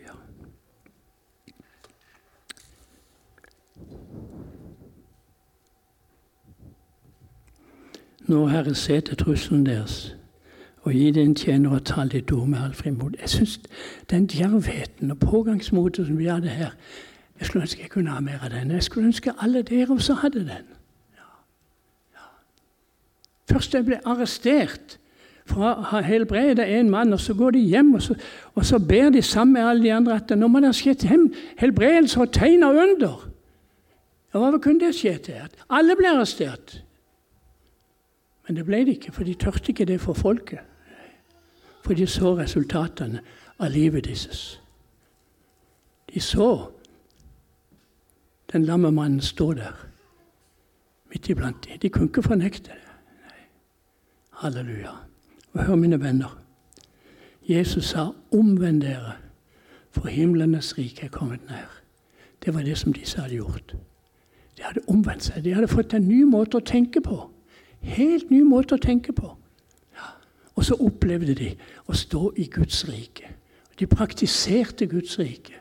Nå, 8.29 8.47
Herre, 8.47 8.75
se 8.75 9.01
til 9.01 9.17
trusselen 9.17 9.65
deres 9.65 10.15
og 10.81 10.93
gi 10.93 11.11
din 11.11 11.35
tjener 11.35 11.71
og 11.75 11.85
tale 11.85 12.09
ditt 12.09 12.31
ord 12.31 12.47
med 12.47 12.59
all 12.63 12.73
frimod. 12.73 13.11
Jeg 13.21 13.29
syns 13.29 13.59
den 14.09 14.27
djervheten 14.27 15.11
og 15.11 15.19
pågangsmotet 15.19 16.07
som 16.07 16.17
vi 16.17 16.25
hadde 16.25 16.47
her 16.47 16.69
Jeg 17.39 17.47
skulle 17.47 17.61
ønske 17.61 17.81
jeg 17.81 17.89
kunne 17.89 18.09
ha 18.09 18.19
mer 18.19 18.43
av 18.43 18.49
den. 18.49 18.71
Jeg 18.71 18.83
skulle 18.83 19.07
ønske 19.07 19.33
alle 19.41 19.61
dere 19.61 19.87
også 19.89 20.13
hadde 20.13 20.39
den. 20.39 20.65
Ja. 21.15 21.29
Ja. 22.13 22.25
Først 23.51 23.73
jeg 23.73 23.85
ble 23.85 23.99
arrestert 24.05 24.97
for 25.45 25.65
å 25.65 25.71
ha 25.89 26.01
helbredet 26.01 26.67
en 26.79 26.89
mann, 26.89 27.13
og 27.13 27.19
så 27.19 27.33
går 27.33 27.51
de 27.51 27.59
hjem 27.59 27.93
og 27.93 28.01
så, 28.01 28.15
og 28.55 28.65
så 28.65 28.79
ber 28.79 29.09
de 29.09 29.21
sammen 29.21 29.53
med 29.53 29.69
alle 29.69 29.83
de 29.83 29.93
andre 29.93 30.15
at 30.15 30.35
nå 30.37 30.47
må 30.47 30.59
det 30.59 30.75
skje 30.75 30.95
helbredelse 31.57 32.21
og 32.21 32.33
tegn 32.35 32.63
og 32.63 32.75
under. 32.75 33.25
Ja, 34.33 34.43
hva 34.43 34.59
kunne 34.61 34.85
det 34.85 34.93
skje 34.95 35.17
til? 35.17 35.41
At 35.47 35.65
alle 35.69 35.95
ble 35.97 36.11
arrestert. 36.11 36.83
Men 38.49 38.55
det 38.57 38.63
ble 38.65 38.79
det 38.81 38.95
ikke, 38.97 39.11
for 39.13 39.23
de 39.23 39.33
tørte 39.37 39.69
ikke 39.69 39.85
det 39.85 39.99
for 40.01 40.17
folket. 40.17 40.59
For 41.85 41.93
de 41.93 42.07
så 42.09 42.31
resultatene 42.33 43.21
av 43.59 43.69
livet 43.69 44.07
deres. 44.07 44.57
De 46.09 46.19
så 46.19 46.71
den 48.49 48.65
lamme 48.65 48.89
mannen 48.91 49.21
stå 49.21 49.51
der 49.53 49.85
midt 51.13 51.29
iblant 51.29 51.61
dem. 51.67 51.77
De 51.79 51.89
kunne 51.89 52.09
ikke 52.09 52.25
fornekte 52.25 52.73
det. 52.73 52.97
Nei. 53.21 53.45
Halleluja. 54.41 54.97
Og 55.53 55.63
hør, 55.65 55.75
mine 55.75 56.01
venner. 56.01 56.41
Jesus 57.49 57.85
sa 57.85 58.11
'omvend 58.31 58.81
dere, 58.81 59.13
for 59.91 60.07
himlenes 60.07 60.77
rike 60.77 61.05
er 61.05 61.09
kommet 61.09 61.39
nær'. 61.49 61.81
Det 62.45 62.53
var 62.53 62.61
det 62.61 62.77
som 62.77 62.93
disse 62.93 63.21
hadde 63.21 63.35
gjort. 63.35 63.75
De 64.57 64.63
hadde 64.63 64.81
omvendt 64.87 65.23
seg. 65.23 65.43
De 65.43 65.53
hadde 65.53 65.67
fått 65.67 65.93
en 65.93 66.07
ny 66.07 66.23
måte 66.23 66.57
å 66.57 66.65
tenke 66.65 67.01
på. 67.01 67.29
Helt 67.81 68.31
ny 68.31 68.41
måte 68.43 68.75
å 68.75 68.81
tenke 68.81 69.13
på. 69.15 69.35
Og 70.59 70.65
så 70.65 70.75
opplevde 70.83 71.33
de 71.39 71.53
å 71.87 71.95
stå 71.95 72.33
i 72.35 72.49
Guds 72.51 72.83
rike. 72.89 73.29
De 73.79 73.87
praktiserte 73.87 74.87
Guds 74.91 75.19
rike. 75.19 75.55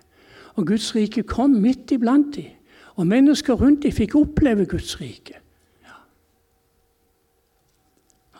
Og 0.59 0.67
Guds 0.67 0.95
rike 0.95 1.23
kom 1.23 1.51
midt 1.63 1.93
iblant 1.95 2.35
dem. 2.35 2.51
Og 2.99 3.07
mennesker 3.07 3.55
rundt 3.55 3.83
dem 3.83 3.95
fikk 3.95 4.17
oppleve 4.19 4.67
Guds 4.67 4.97
rike. 5.01 5.39
Ja. 5.87 6.01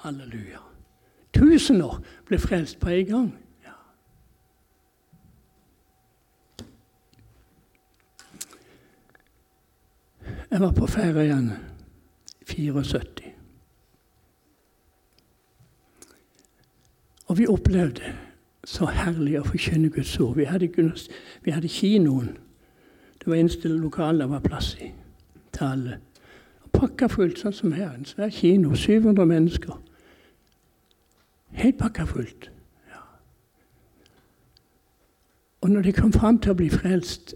Halleluja. 0.03 0.65
Tusener 1.33 2.01
ble 2.27 2.41
frelst 2.43 2.81
på 2.83 2.91
en 2.91 3.07
gang. 3.07 3.31
Ja. 3.63 3.79
Jeg 10.51 10.61
var 10.61 10.75
på 10.75 10.91
Færøyene 10.91 11.61
74. 12.51 13.28
Og 17.29 17.39
vi 17.39 17.47
opplevde 17.47 18.13
så 18.65 18.89
herlig 18.93 19.39
å 19.39 19.47
forkynne 19.47 19.91
Guds 19.93 20.15
ord. 20.21 20.37
Vi 20.37 20.47
hadde, 20.49 20.69
vi 21.45 21.53
hadde 21.53 21.69
kinoen. 21.69 22.37
Det 23.19 23.27
var 23.27 23.37
eneste 23.37 23.69
lokalet 23.69 24.25
det 24.25 24.31
var 24.31 24.45
plass 24.45 24.75
i 24.81 24.93
til 25.53 25.65
alle. 25.67 25.99
Pakka 26.73 27.09
fullt, 27.11 27.41
sånn 27.41 27.57
som 27.57 27.73
her. 27.73 27.91
En 27.95 28.07
svær 28.07 28.31
kino. 28.33 28.75
700 28.77 29.27
mennesker. 29.27 29.77
Helt 31.59 31.79
pakka 31.79 32.05
fullt. 32.07 32.51
Ja. 32.93 33.03
Og 35.61 35.71
når 35.71 35.89
de 35.89 35.93
kom 35.93 36.13
fram 36.13 36.39
til 36.39 36.55
å 36.55 36.59
bli 36.59 36.71
frelst 36.71 37.35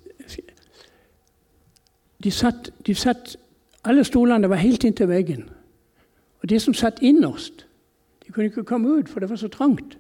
de 2.23 2.31
satt, 2.31 2.71
de 2.87 2.95
satt, 2.95 3.37
Alle 3.85 4.05
stolene 4.05 4.47
var 4.49 4.61
helt 4.63 4.85
inntil 4.85 5.09
veggen. 5.11 5.49
Og 6.43 6.49
de 6.49 6.61
som 6.61 6.75
satt 6.75 7.01
innerst, 7.03 7.65
de 8.33 8.35
kunne 8.35 8.47
ikke 8.47 8.65
komme 8.65 8.89
ut, 8.89 9.09
for 9.09 9.21
det 9.21 9.31
var 9.31 9.37
så 9.37 9.49
trangt. 9.49 9.99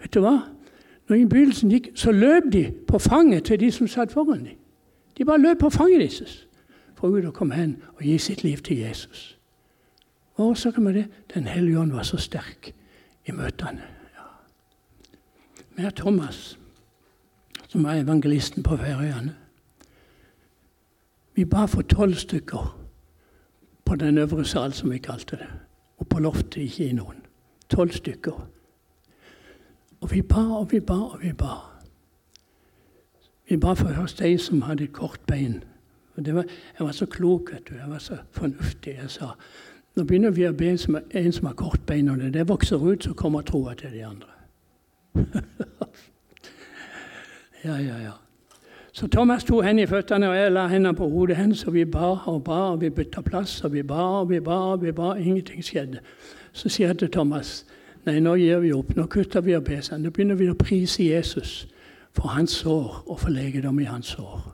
Vet 0.00 0.14
du 0.14 0.20
hva? 0.24 0.38
Når 1.08 1.16
innbydelsen 1.16 1.70
gikk, 1.70 1.90
så 1.94 2.12
løp 2.12 2.48
de 2.52 2.72
på 2.88 2.98
fanget 2.98 3.44
til 3.44 3.60
de 3.60 3.68
som 3.72 3.88
satt 3.88 4.12
foran 4.12 4.46
dem. 4.46 4.56
De 5.18 5.24
bare 5.24 5.38
løp 5.38 5.58
på 5.58 5.70
fanget 5.70 6.00
deres 6.00 6.46
for 6.96 7.12
ut 7.12 7.26
å 7.28 7.34
komme 7.36 7.54
hen 7.54 7.76
og 7.98 8.04
gi 8.06 8.16
sitt 8.18 8.42
liv 8.46 8.62
til 8.64 8.80
Jesus. 8.80 9.34
Og 10.34 10.54
årsaken 10.54 10.84
med 10.84 10.94
det? 10.94 11.04
Den 11.34 11.46
hellige 11.46 11.78
ånd 11.78 11.92
var 11.92 12.06
så 12.08 12.16
sterk 12.16 12.72
i 13.28 13.32
møtene. 13.32 13.84
Ja. 14.16 14.24
Med 15.76 15.92
Thomas, 16.00 16.56
som 17.68 17.84
var 17.84 18.00
evangelisten 18.00 18.62
på 18.62 18.76
Færøyene. 18.80 19.34
Vi 21.34 21.44
ba 21.44 21.66
for 21.66 21.82
tolv 21.82 22.14
stykker 22.14 22.72
på 23.84 23.96
den 24.00 24.18
øvre 24.18 24.44
sal, 24.44 24.72
som 24.72 24.90
vi 24.90 24.98
kalte 24.98 25.36
det, 25.36 25.50
og 25.98 26.08
på 26.08 26.18
loftet 26.18 26.62
i 26.62 26.68
kinoen. 26.68 27.23
Tolv 27.68 27.90
stykker. 27.90 28.48
Og 30.00 30.10
vi 30.12 30.22
ba 30.22 30.42
og 30.60 30.72
vi 30.72 30.80
ba 30.80 30.94
og 30.94 31.22
vi 31.22 31.32
ba. 31.32 31.54
Vi 33.48 33.56
ba 33.56 33.72
for 33.72 33.92
hos 33.92 34.14
de 34.14 34.38
som 34.38 34.62
hadde 34.62 34.86
kort 34.86 35.20
bein. 35.26 35.62
Og 36.16 36.24
var, 36.26 36.44
jeg 36.78 36.86
var 36.86 36.92
så 36.92 37.06
klok, 37.06 37.52
vet 37.52 37.68
du. 37.68 37.74
Jeg 37.74 37.90
var 37.90 37.98
så 37.98 38.16
fornuftig. 38.30 38.96
Jeg 39.02 39.10
sa 39.10 39.34
nå 39.94 40.02
begynner 40.02 40.32
vi 40.34 40.46
å 40.48 40.54
be 40.56 40.72
som, 40.78 40.96
en 40.98 41.32
som 41.32 41.46
har 41.46 41.54
kort 41.54 41.84
bein, 41.86 42.08
og 42.10 42.18
når 42.18 42.32
det 42.34 42.48
vokser 42.48 42.82
ut, 42.82 43.04
så 43.06 43.14
kommer 43.14 43.46
troa 43.46 43.76
til 43.78 43.92
de 43.94 44.02
andre. 44.02 44.32
ja, 47.68 47.76
ja, 47.78 47.98
ja. 48.02 48.16
Så 48.94 49.08
Thomas 49.10 49.44
tok 49.44 49.64
henne 49.66 49.82
i 49.82 49.86
føttene, 49.90 50.28
og 50.30 50.36
jeg 50.38 50.52
la 50.54 50.68
hendene 50.70 50.94
på 50.94 51.08
hodet 51.10 51.36
hennes, 51.36 51.64
og 51.66 51.74
vi 51.74 51.82
ba 51.84 52.12
og 52.30 52.44
ba, 52.46 52.58
og 52.72 52.80
vi 52.80 52.92
bytta 52.94 53.24
plass, 53.26 53.56
og 53.66 53.72
vi 53.72 53.82
ba 53.82 54.02
og 54.20 54.28
vi 54.30 54.38
ba, 54.40 54.54
og 54.70 54.84
vi 54.84 54.92
ba. 54.94 55.16
Ingenting 55.18 55.64
skjedde. 55.66 55.98
Så 56.52 56.70
sier 56.70 56.92
jeg 56.92 56.98
til 56.98 57.10
Thomas 57.10 57.64
nei, 58.06 58.20
nå 58.22 58.36
gir 58.38 58.60
vi 58.62 58.70
opp. 58.76 58.92
Nå 58.94 59.08
kutter 59.10 59.42
vi 59.42 59.56
opp 59.56 59.66
besene. 59.66 60.04
Nå 60.04 60.12
begynner 60.14 60.38
vi 60.38 60.46
å 60.52 60.58
prise 60.58 61.02
Jesus 61.02 61.64
for 62.14 62.36
hans 62.36 62.54
sår 62.62 63.00
og 63.08 63.18
for 63.18 63.34
legedom 63.34 63.80
i 63.82 63.88
hans 63.88 64.12
sår. 64.14 64.44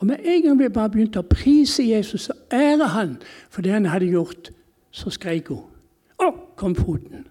Og 0.00 0.08
med 0.08 0.24
en 0.24 0.42
gang 0.42 0.58
vi 0.58 0.70
bare 0.72 0.90
begynte 0.90 1.22
å 1.22 1.28
prise 1.28 1.84
Jesus 1.84 2.30
og 2.32 2.56
ære 2.56 2.88
han 2.96 3.18
for 3.52 3.62
det 3.62 3.76
han 3.76 3.86
hadde 3.86 4.10
gjort, 4.10 4.50
så 4.90 5.12
skreik 5.12 5.52
hun. 5.52 5.66
Å, 6.18 6.32
kom 6.58 6.74
foten. 6.74 7.28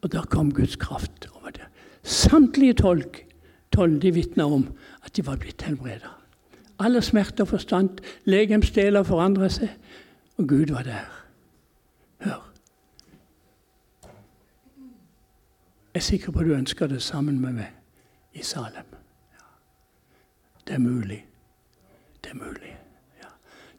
Og 0.00 0.14
da 0.14 0.22
kom 0.30 0.54
Guds 0.54 0.78
kraft 0.80 1.26
over 1.34 1.52
det. 1.58 1.66
Samtlige 2.06 2.78
tolk, 2.80 3.26
tolv 3.74 3.98
de 4.00 4.14
vitna 4.14 4.46
om 4.48 4.70
at 5.02 5.16
de 5.16 5.26
var 5.26 5.36
blitt 5.36 5.62
helbreda. 5.62 6.08
Alle 6.80 7.02
smerter 7.02 7.44
forstand, 7.44 7.98
legemsdeler 8.24 9.02
forandra 9.02 9.48
seg, 9.48 9.68
og 10.38 10.48
Gud 10.48 10.72
var 10.72 10.82
der. 10.82 11.08
Hør. 12.20 12.52
Jeg 15.94 16.00
er 16.00 16.00
sikker 16.00 16.32
på 16.32 16.38
at 16.38 16.46
du 16.46 16.54
ønsker 16.54 16.86
det 16.86 17.02
sammen 17.02 17.40
med 17.40 17.52
meg 17.52 17.72
i 18.32 18.42
Salem. 18.42 18.86
Ja. 19.32 19.46
Det 20.66 20.74
er 20.74 20.78
mulig. 20.78 21.26
Det 22.24 22.30
er 22.30 22.36
mulig. 22.36 22.76
Ja. 23.22 23.28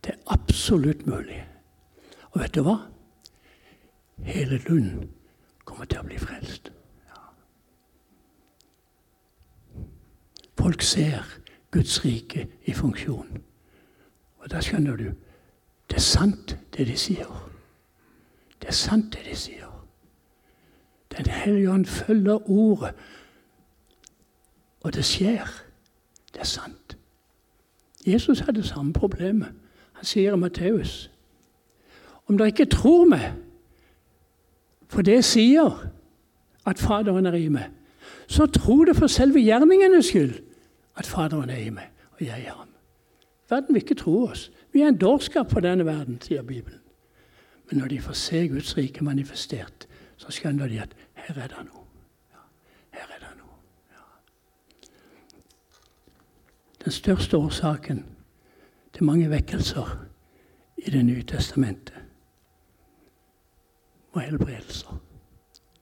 Det 0.04 0.14
er 0.14 0.34
absolutt 0.34 1.08
mulig. 1.08 1.48
Og 2.32 2.42
vet 2.42 2.56
du 2.56 2.62
hva? 2.68 2.78
Hele 4.24 4.62
Lund 4.70 5.08
kommer 5.66 5.86
til 5.86 6.04
å 6.04 6.06
bli 6.06 6.20
frelst. 6.22 6.72
Folk 10.62 10.82
ser 10.82 11.24
Guds 11.72 12.06
rike 12.06 12.48
i 12.66 12.74
funksjon. 12.74 13.42
Og 14.38 14.52
da 14.52 14.62
skjønner 14.62 14.96
du 14.96 15.08
det 15.90 15.98
er 15.98 16.06
sant, 16.06 16.58
det 16.78 16.86
de 16.88 16.98
sier. 16.98 17.50
Det 18.62 18.70
er 18.70 18.78
sant, 18.78 19.14
det 19.14 19.26
de 19.26 19.36
sier. 19.36 19.72
Den 21.18 21.26
hellige 21.26 21.72
ånd 21.72 21.86
følger 21.86 22.50
ordet. 22.50 22.94
Og 24.82 24.94
det 24.94 25.06
skjer. 25.06 25.50
Det 26.34 26.40
er 26.40 26.48
sant. 26.48 26.98
Jesus 28.08 28.40
hadde 28.40 28.64
samme 28.64 28.94
problemet. 28.94 29.50
Han 29.94 30.06
sier 30.06 30.34
i 30.34 30.38
Matteus 30.38 31.10
om 32.30 32.38
dere 32.38 32.54
ikke 32.54 32.70
tror 32.72 33.10
meg 33.12 33.34
for 34.92 35.02
det 35.04 35.20
sier 35.26 35.74
at 36.68 36.80
Faderen 36.80 37.26
er 37.26 37.36
i 37.36 37.50
meg, 37.52 37.68
så 38.28 38.46
tro 38.46 38.84
det 38.86 38.96
for 38.96 39.12
selve 39.12 39.42
gjerningenes 39.44 40.12
skyld 40.12 40.38
at 40.96 41.06
Faderen 41.06 41.50
er 41.50 41.58
i 41.58 41.70
meg, 41.70 41.90
og 42.12 42.26
jeg 42.26 42.40
i 42.42 42.50
ham. 42.50 42.70
Verden 43.50 43.76
vil 43.76 43.84
ikke 43.84 43.96
tro 43.96 44.24
oss. 44.24 44.52
Vi 44.72 44.82
er 44.82 44.88
en 44.88 44.98
dårskap 44.98 45.52
for 45.52 45.60
denne 45.60 45.86
verden, 45.86 46.22
sier 46.22 46.42
Bibelen. 46.42 46.80
Men 47.70 47.80
når 47.80 47.88
de 47.88 48.02
får 48.02 48.14
se 48.14 48.48
Guds 48.48 48.78
rike 48.78 49.04
manifestert, 49.04 49.88
så 50.18 50.32
skjønner 50.32 50.68
de 50.68 50.80
at 50.82 50.96
her 51.14 51.38
er 51.38 51.48
det 51.48 51.66
noe. 51.66 51.86
Ja, 52.32 52.44
her 52.92 53.16
er 53.16 53.20
det 53.20 53.32
noe. 53.38 53.58
Ja. 53.92 54.06
Den 56.84 56.92
største 56.92 57.38
årsaken 57.38 58.06
til 58.94 59.04
mange 59.04 59.30
vekkelser 59.30 59.98
i 60.78 60.90
Det 60.90 61.06
nye 61.06 61.24
testamentet 61.24 61.94
var 64.14 64.22
helbredelser, 64.22 65.02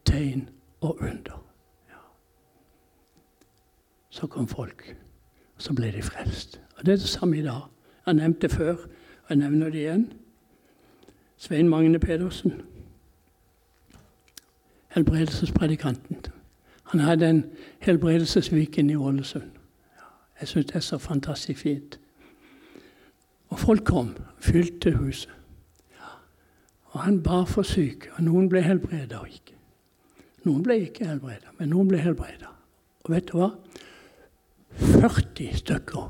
tegn 0.06 0.50
og 0.82 0.98
under. 1.02 1.49
Så 4.10 4.28
kom 4.28 4.48
folk, 4.48 4.96
og 5.56 5.62
så 5.62 5.74
ble 5.74 5.92
de 5.92 6.02
frelst. 6.02 6.62
Og 6.78 6.86
Det 6.86 6.92
er 6.92 6.98
det 6.98 7.10
samme 7.10 7.38
i 7.38 7.42
dag. 7.42 7.62
Jeg 8.06 8.14
nevnte 8.14 8.48
det 8.48 8.52
før, 8.52 8.74
og 8.74 9.30
jeg 9.30 9.38
nevner 9.38 9.70
det 9.70 9.76
igjen. 9.76 10.14
Svein 11.38 11.70
Magne 11.70 12.00
Pedersen, 12.00 12.62
helbredelsespredikanten. 14.88 16.18
Han 16.84 17.00
hadde 17.00 17.30
en 17.30 17.46
helbredelsesviken 17.80 18.90
i 18.90 18.96
Ålesund. 18.96 19.52
Jeg 20.40 20.48
syns 20.48 20.66
det 20.66 20.76
er 20.76 20.80
så 20.80 20.98
fantastisk 20.98 21.60
fint. 21.60 22.00
Og 23.48 23.60
folk 23.60 23.84
kom, 23.84 24.18
fylte 24.40 24.96
huset. 24.98 25.32
Og 26.84 27.00
han 27.00 27.24
bar 27.24 27.46
for 27.46 27.62
syke, 27.62 28.10
og 28.18 28.24
noen 28.24 28.50
ble 28.50 28.62
helbreda 28.62 29.20
og 29.22 29.30
ikke. 29.30 29.58
Noen 30.44 30.64
ble 30.64 30.80
ikke 30.88 31.06
helbreda, 31.06 31.54
men 31.60 31.70
noen 31.70 31.88
ble 31.88 32.00
helbreda. 32.02 32.50
Og 33.04 33.12
vet 33.14 33.28
du 33.30 33.38
hva? 33.38 33.52
40 34.80 35.58
stykker 35.58 36.10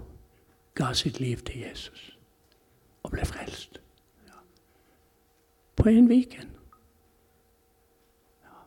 ga 0.75 0.93
sitt 0.93 1.19
liv 1.19 1.41
til 1.45 1.59
Jesus 1.59 2.09
og 3.03 3.11
ble 3.11 3.25
frelst. 3.25 3.79
Ja. 4.27 4.39
På 5.75 5.89
én 5.89 6.07
Viken. 6.09 6.49
Ja. 8.43 8.57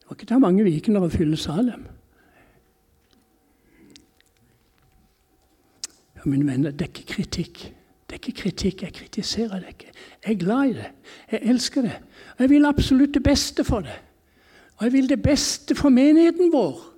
Det 0.00 0.08
var 0.08 0.16
ikke 0.16 0.28
ta 0.30 0.38
mange 0.42 0.64
vikener 0.66 1.06
å 1.06 1.12
fylle 1.12 1.38
Salem. 1.40 1.86
Ja, 6.16 6.24
mine 6.24 6.46
venner, 6.46 6.70
det 6.70 6.88
er 6.88 6.92
ikke 6.92 7.14
kritikk. 7.14 7.62
Det 8.06 8.18
er 8.18 8.20
ikke 8.20 8.40
kritikk. 8.42 8.82
Jeg 8.82 8.94
kritiserer 8.94 9.62
det 9.62 9.68
ikke. 9.74 9.94
Jeg 10.24 10.34
er 10.34 10.42
glad 10.44 10.64
i 10.64 10.76
det. 10.80 10.90
Jeg 11.32 11.40
elsker 11.54 11.82
det. 11.82 11.96
Og 12.36 12.44
jeg 12.44 12.50
vil 12.50 12.68
absolutt 12.68 13.14
det 13.14 13.22
beste 13.22 13.64
for 13.64 13.86
det. 13.86 13.96
Og 14.76 14.84
jeg 14.84 14.92
vil 14.92 15.08
det 15.08 15.22
beste 15.22 15.74
for 15.74 15.88
menigheten 15.88 16.52
vår. 16.52 16.95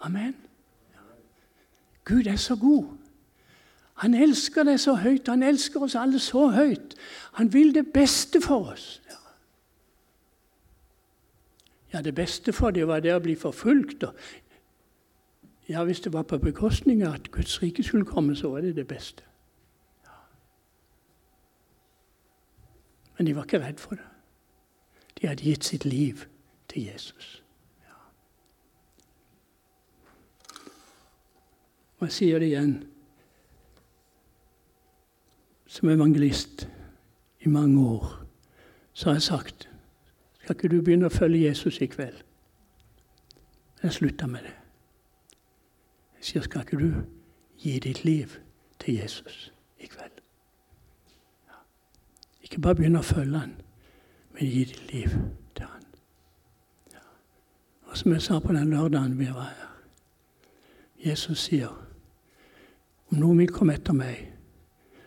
Amen. 0.00 0.36
Gud 2.04 2.26
er 2.26 2.36
så 2.36 2.56
god. 2.56 2.84
Han 3.94 4.14
elsker 4.14 4.64
deg 4.64 4.80
så 4.80 4.94
høyt. 4.96 5.28
Han 5.28 5.42
elsker 5.42 5.82
oss 5.84 5.94
alle 5.94 6.18
så 6.18 6.48
høyt. 6.48 6.94
Han 7.36 7.52
vil 7.52 7.74
det 7.74 7.92
beste 7.92 8.40
for 8.40 8.72
oss. 8.72 9.02
Ja, 11.92 12.02
det 12.02 12.14
beste 12.14 12.52
for 12.52 12.70
dem 12.70 12.88
var 12.88 13.00
det 13.00 13.12
å 13.14 13.20
bli 13.20 13.34
forfulgt. 13.36 14.04
Ja, 15.68 15.84
Hvis 15.84 16.00
det 16.00 16.12
var 16.12 16.22
på 16.22 16.38
bekostning 16.38 17.02
av 17.06 17.14
at 17.14 17.30
Guds 17.30 17.62
rike 17.62 17.82
skulle 17.82 18.04
komme, 18.04 18.36
så 18.36 18.50
var 18.50 18.60
det 18.60 18.76
det 18.76 18.86
beste. 18.86 19.22
Ja. 20.04 20.16
Men 23.18 23.26
de 23.26 23.36
var 23.36 23.44
ikke 23.44 23.60
redd 23.66 23.78
for 23.78 23.94
det. 23.94 24.06
De 25.20 25.26
hadde 25.26 25.44
gitt 25.44 25.64
sitt 25.64 25.84
liv 25.84 26.24
til 26.68 26.84
Jesus. 26.84 27.42
Og 32.00 32.06
jeg 32.06 32.12
sier 32.12 32.38
det 32.40 32.46
igjen 32.48 32.74
som 35.68 35.88
evangelist 35.92 36.64
i 37.44 37.48
mange 37.48 37.80
år, 37.80 38.14
så 38.92 39.10
har 39.10 39.18
jeg 39.18 39.22
sagt 39.22 39.66
skal 40.40 40.56
ikke 40.56 40.70
du 40.72 40.80
begynne 40.80 41.06
å 41.06 41.12
følge 41.12 41.44
Jesus 41.44 41.76
i 41.84 41.86
kveld? 41.92 42.16
Jeg 43.82 43.92
slutta 43.92 44.26
med 44.26 44.48
det. 44.48 44.54
Jeg 46.16 46.24
sier 46.30 46.46
skal 46.48 46.64
ikke 46.64 46.80
du 46.80 47.02
gi 47.60 47.76
ditt 47.84 48.00
liv 48.04 48.32
til 48.80 48.96
Jesus 48.96 49.52
i 49.78 49.86
kveld? 49.86 50.24
Ja. 51.48 51.60
Ikke 52.42 52.60
bare 52.64 52.80
begynne 52.80 53.04
å 53.04 53.06
følge 53.06 53.44
han, 53.44 53.54
men 54.32 54.48
gi 54.48 54.64
ditt 54.72 54.92
liv 54.92 55.14
til 55.54 55.68
han. 55.68 55.84
Ja. 56.96 57.04
Og 57.92 58.00
som 58.00 58.16
jeg 58.16 58.24
sa 58.24 58.40
på 58.40 58.56
den 58.56 58.72
lørdagen 58.72 59.18
vi 59.20 59.28
var 59.28 59.52
her 59.52 59.68
Jesus 61.04 61.46
sier 61.48 61.89
om 63.10 63.18
noen 63.18 63.40
vil 63.42 63.52
komme 63.52 63.74
etter 63.74 63.96
meg, 63.96 64.28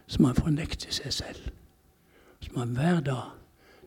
så 0.08 0.22
må 0.22 0.32
han 0.34 0.40
fornekte 0.40 0.92
seg 0.92 1.14
selv. 1.16 1.52
Så 2.44 2.52
må 2.52 2.66
han 2.66 2.76
hver 2.76 3.00
dag 3.06 3.32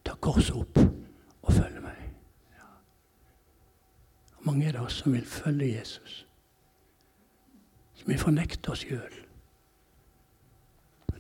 ta 0.07 0.17
korset 0.23 0.57
opp 0.57 0.81
og 0.81 1.53
følge 1.53 1.83
meg. 1.85 2.01
Ja. 2.57 2.71
Mange 4.49 4.69
er 4.69 4.77
det 4.79 4.87
oss 4.87 5.03
som 5.03 5.13
vil 5.13 5.27
følge 5.29 5.69
Jesus. 5.75 6.23
Som 8.01 8.13
vil 8.13 8.21
fornekte 8.21 8.73
oss 8.73 8.87
sjøl. 8.87 9.23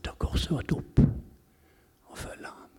Ta 0.06 0.12
korset 0.22 0.52
vårt 0.54 0.72
opp 0.72 1.00
og 1.02 2.18
følge 2.18 2.46
ham. 2.46 2.74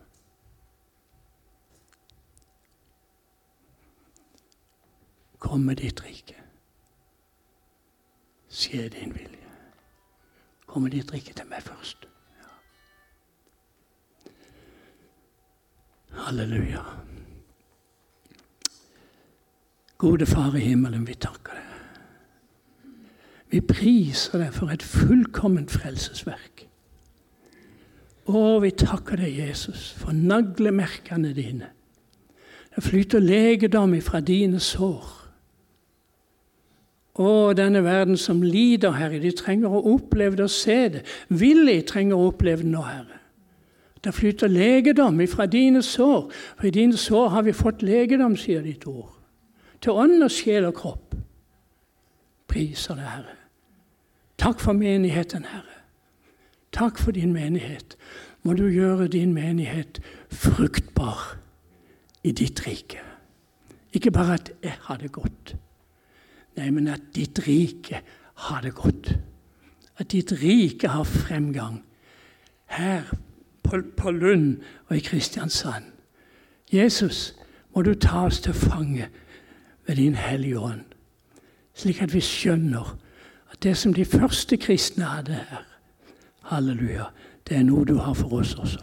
Kom 5.44 5.68
med 5.68 5.84
ditt 5.84 6.00
rike. 6.06 6.40
Skje 8.48 8.88
din 8.96 9.12
vilje 9.14 9.37
kommer 10.78 10.92
de 10.94 11.00
drikke 11.02 11.34
til 11.34 11.48
meg 11.50 11.64
først. 11.66 12.04
Ja. 12.38 12.50
Halleluja. 16.22 16.84
Gode 19.98 20.28
Far 20.30 20.54
i 20.54 20.62
himmelen, 20.62 21.08
vi 21.08 21.16
takker 21.18 21.58
deg. 21.58 21.64
Vi 23.50 23.64
priser 23.66 24.38
deg 24.38 24.54
for 24.54 24.70
et 24.70 24.86
fullkomment 24.86 25.74
frelsesverk. 25.74 26.68
Å, 28.30 28.60
vi 28.62 28.70
takker 28.78 29.18
deg, 29.18 29.34
Jesus, 29.48 29.96
for 29.98 30.14
naglemerkene 30.14 31.34
dine. 31.34 31.72
Det 32.76 32.86
flyter 32.86 33.26
legedom 33.26 33.98
ifra 33.98 34.22
dine 34.22 34.62
sår. 34.62 35.10
Å, 37.18 37.54
denne 37.58 37.82
verden 37.82 38.18
som 38.18 38.44
lider, 38.46 38.94
Herre, 38.94 39.18
de 39.22 39.32
trenger 39.34 39.74
å 39.74 39.82
oppleve 39.96 40.38
det 40.38 40.46
og 40.46 40.54
se 40.54 40.78
det. 40.94 41.02
Villig 41.34 41.80
trenger 41.90 42.18
å 42.18 42.28
oppleve 42.30 42.62
det 42.62 42.70
nå, 42.70 42.84
Herre. 42.86 43.18
Det 44.04 44.14
flyter 44.14 44.52
legedom 44.54 45.18
ifra 45.26 45.48
dine 45.50 45.82
sår. 45.84 46.30
For 46.60 46.70
i 46.70 46.76
dine 46.76 46.98
sår 46.98 47.34
har 47.34 47.48
vi 47.48 47.56
fått 47.58 47.82
legedom, 47.82 48.38
sier 48.38 48.62
ditt 48.62 48.86
ord. 48.88 49.16
Til 49.82 49.98
ånd 49.98 50.22
og 50.22 50.32
sjel 50.34 50.70
og 50.70 50.78
kropp. 50.78 51.18
Priser 52.48 53.02
det, 53.02 53.10
Herre. 53.10 53.36
Takk 54.38 54.62
for 54.62 54.78
menigheten, 54.78 55.50
Herre. 55.50 55.82
Takk 56.72 57.02
for 57.02 57.18
din 57.18 57.34
menighet. 57.34 57.98
Må 58.46 58.54
du 58.54 58.68
gjøre 58.70 59.10
din 59.10 59.34
menighet 59.34 59.98
fruktbar 60.30 61.40
i 62.24 62.32
ditt 62.32 62.62
rike. 62.68 63.02
Ikke 63.94 64.14
bare 64.14 64.38
at 64.38 64.52
jeg 64.62 64.78
har 64.86 65.02
det 65.02 65.12
godt 65.12 65.58
Nei, 66.58 66.72
men 66.74 66.88
at 66.90 67.14
ditt 67.16 67.40
rike 67.48 68.02
har 68.48 68.62
det 68.62 68.74
godt. 68.76 69.14
At 69.98 70.12
ditt 70.12 70.32
rike 70.42 70.90
har 70.90 71.04
fremgang. 71.04 71.84
Her 72.66 73.04
på, 73.64 73.82
på 73.98 74.12
Lund 74.12 74.58
og 74.88 74.98
i 74.98 75.00
Kristiansand. 75.00 75.92
Jesus, 76.74 77.36
må 77.76 77.82
du 77.82 77.94
ta 77.94 78.26
oss 78.26 78.42
til 78.42 78.54
fange 78.54 79.10
ved 79.88 79.96
din 79.96 80.16
Hellige 80.16 80.60
Ånd, 80.60 80.84
slik 81.74 82.02
at 82.02 82.14
vi 82.14 82.20
skjønner 82.20 82.98
at 83.52 83.64
det 83.64 83.78
som 83.78 83.94
de 83.94 84.06
første 84.06 84.58
kristne 84.58 85.06
hadde 85.06 85.34
her, 85.34 85.64
halleluja, 86.50 87.06
det 87.48 87.58
er 87.58 87.64
noe 87.64 87.86
du 87.86 87.96
har 87.96 88.14
for 88.14 88.42
oss 88.42 88.56
også. 88.56 88.82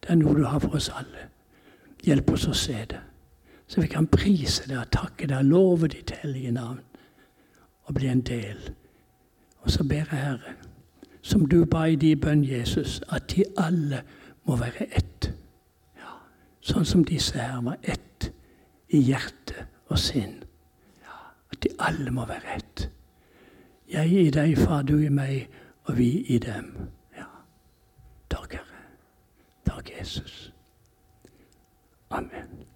Det 0.00 0.10
er 0.10 0.20
noe 0.22 0.38
du 0.38 0.46
har 0.46 0.62
for 0.62 0.78
oss 0.78 0.88
alle. 0.88 1.28
Hjelp 2.06 2.32
oss 2.32 2.46
å 2.48 2.56
se 2.56 2.78
det 2.90 3.02
så 3.72 3.80
vi 3.80 3.86
kan 3.86 4.06
prise 4.06 4.66
deg 4.68 4.76
og 4.82 4.90
takke 4.92 5.26
deg 5.30 5.38
og 5.38 5.44
love 5.48 5.88
ditt 5.88 6.10
hellige 6.20 6.50
navn 6.52 6.82
og 7.88 7.94
bli 7.96 8.10
en 8.12 8.20
del. 8.20 8.58
Og 9.64 9.70
så 9.70 9.84
ber 9.88 10.02
jeg, 10.10 10.18
Herre, 10.20 10.52
som 11.22 11.46
du 11.48 11.64
ba 11.64 11.86
i 11.88 11.96
de 11.96 12.10
bønn, 12.16 12.44
Jesus, 12.44 13.00
at 13.08 13.30
de 13.32 13.46
alle 13.56 14.02
må 14.44 14.58
være 14.60 14.90
ett. 14.92 15.30
Ja, 15.96 16.18
sånn 16.60 16.84
som 16.84 17.04
disse 17.08 17.38
her 17.40 17.62
var 17.64 17.78
ett 17.82 18.28
i 18.92 19.00
hjerte 19.06 19.64
og 19.88 19.96
sinn. 19.98 20.42
Ja, 21.00 21.16
at 21.48 21.62
de 21.64 21.72
alle 21.80 22.12
må 22.12 22.26
være 22.28 22.58
ett. 22.58 22.90
Jeg 23.88 24.12
i 24.12 24.26
deg, 24.36 24.52
far, 24.58 24.82
du 24.84 24.98
i 24.98 25.08
meg, 25.08 25.48
og 25.88 25.96
vi 25.96 26.10
i 26.34 26.36
dem. 26.44 26.74
Ja. 27.16 27.30
Takk, 28.28 28.58
Herre. 28.60 28.84
Takk, 29.64 29.94
Jesus. 29.96 30.52
Amen. 32.10 32.71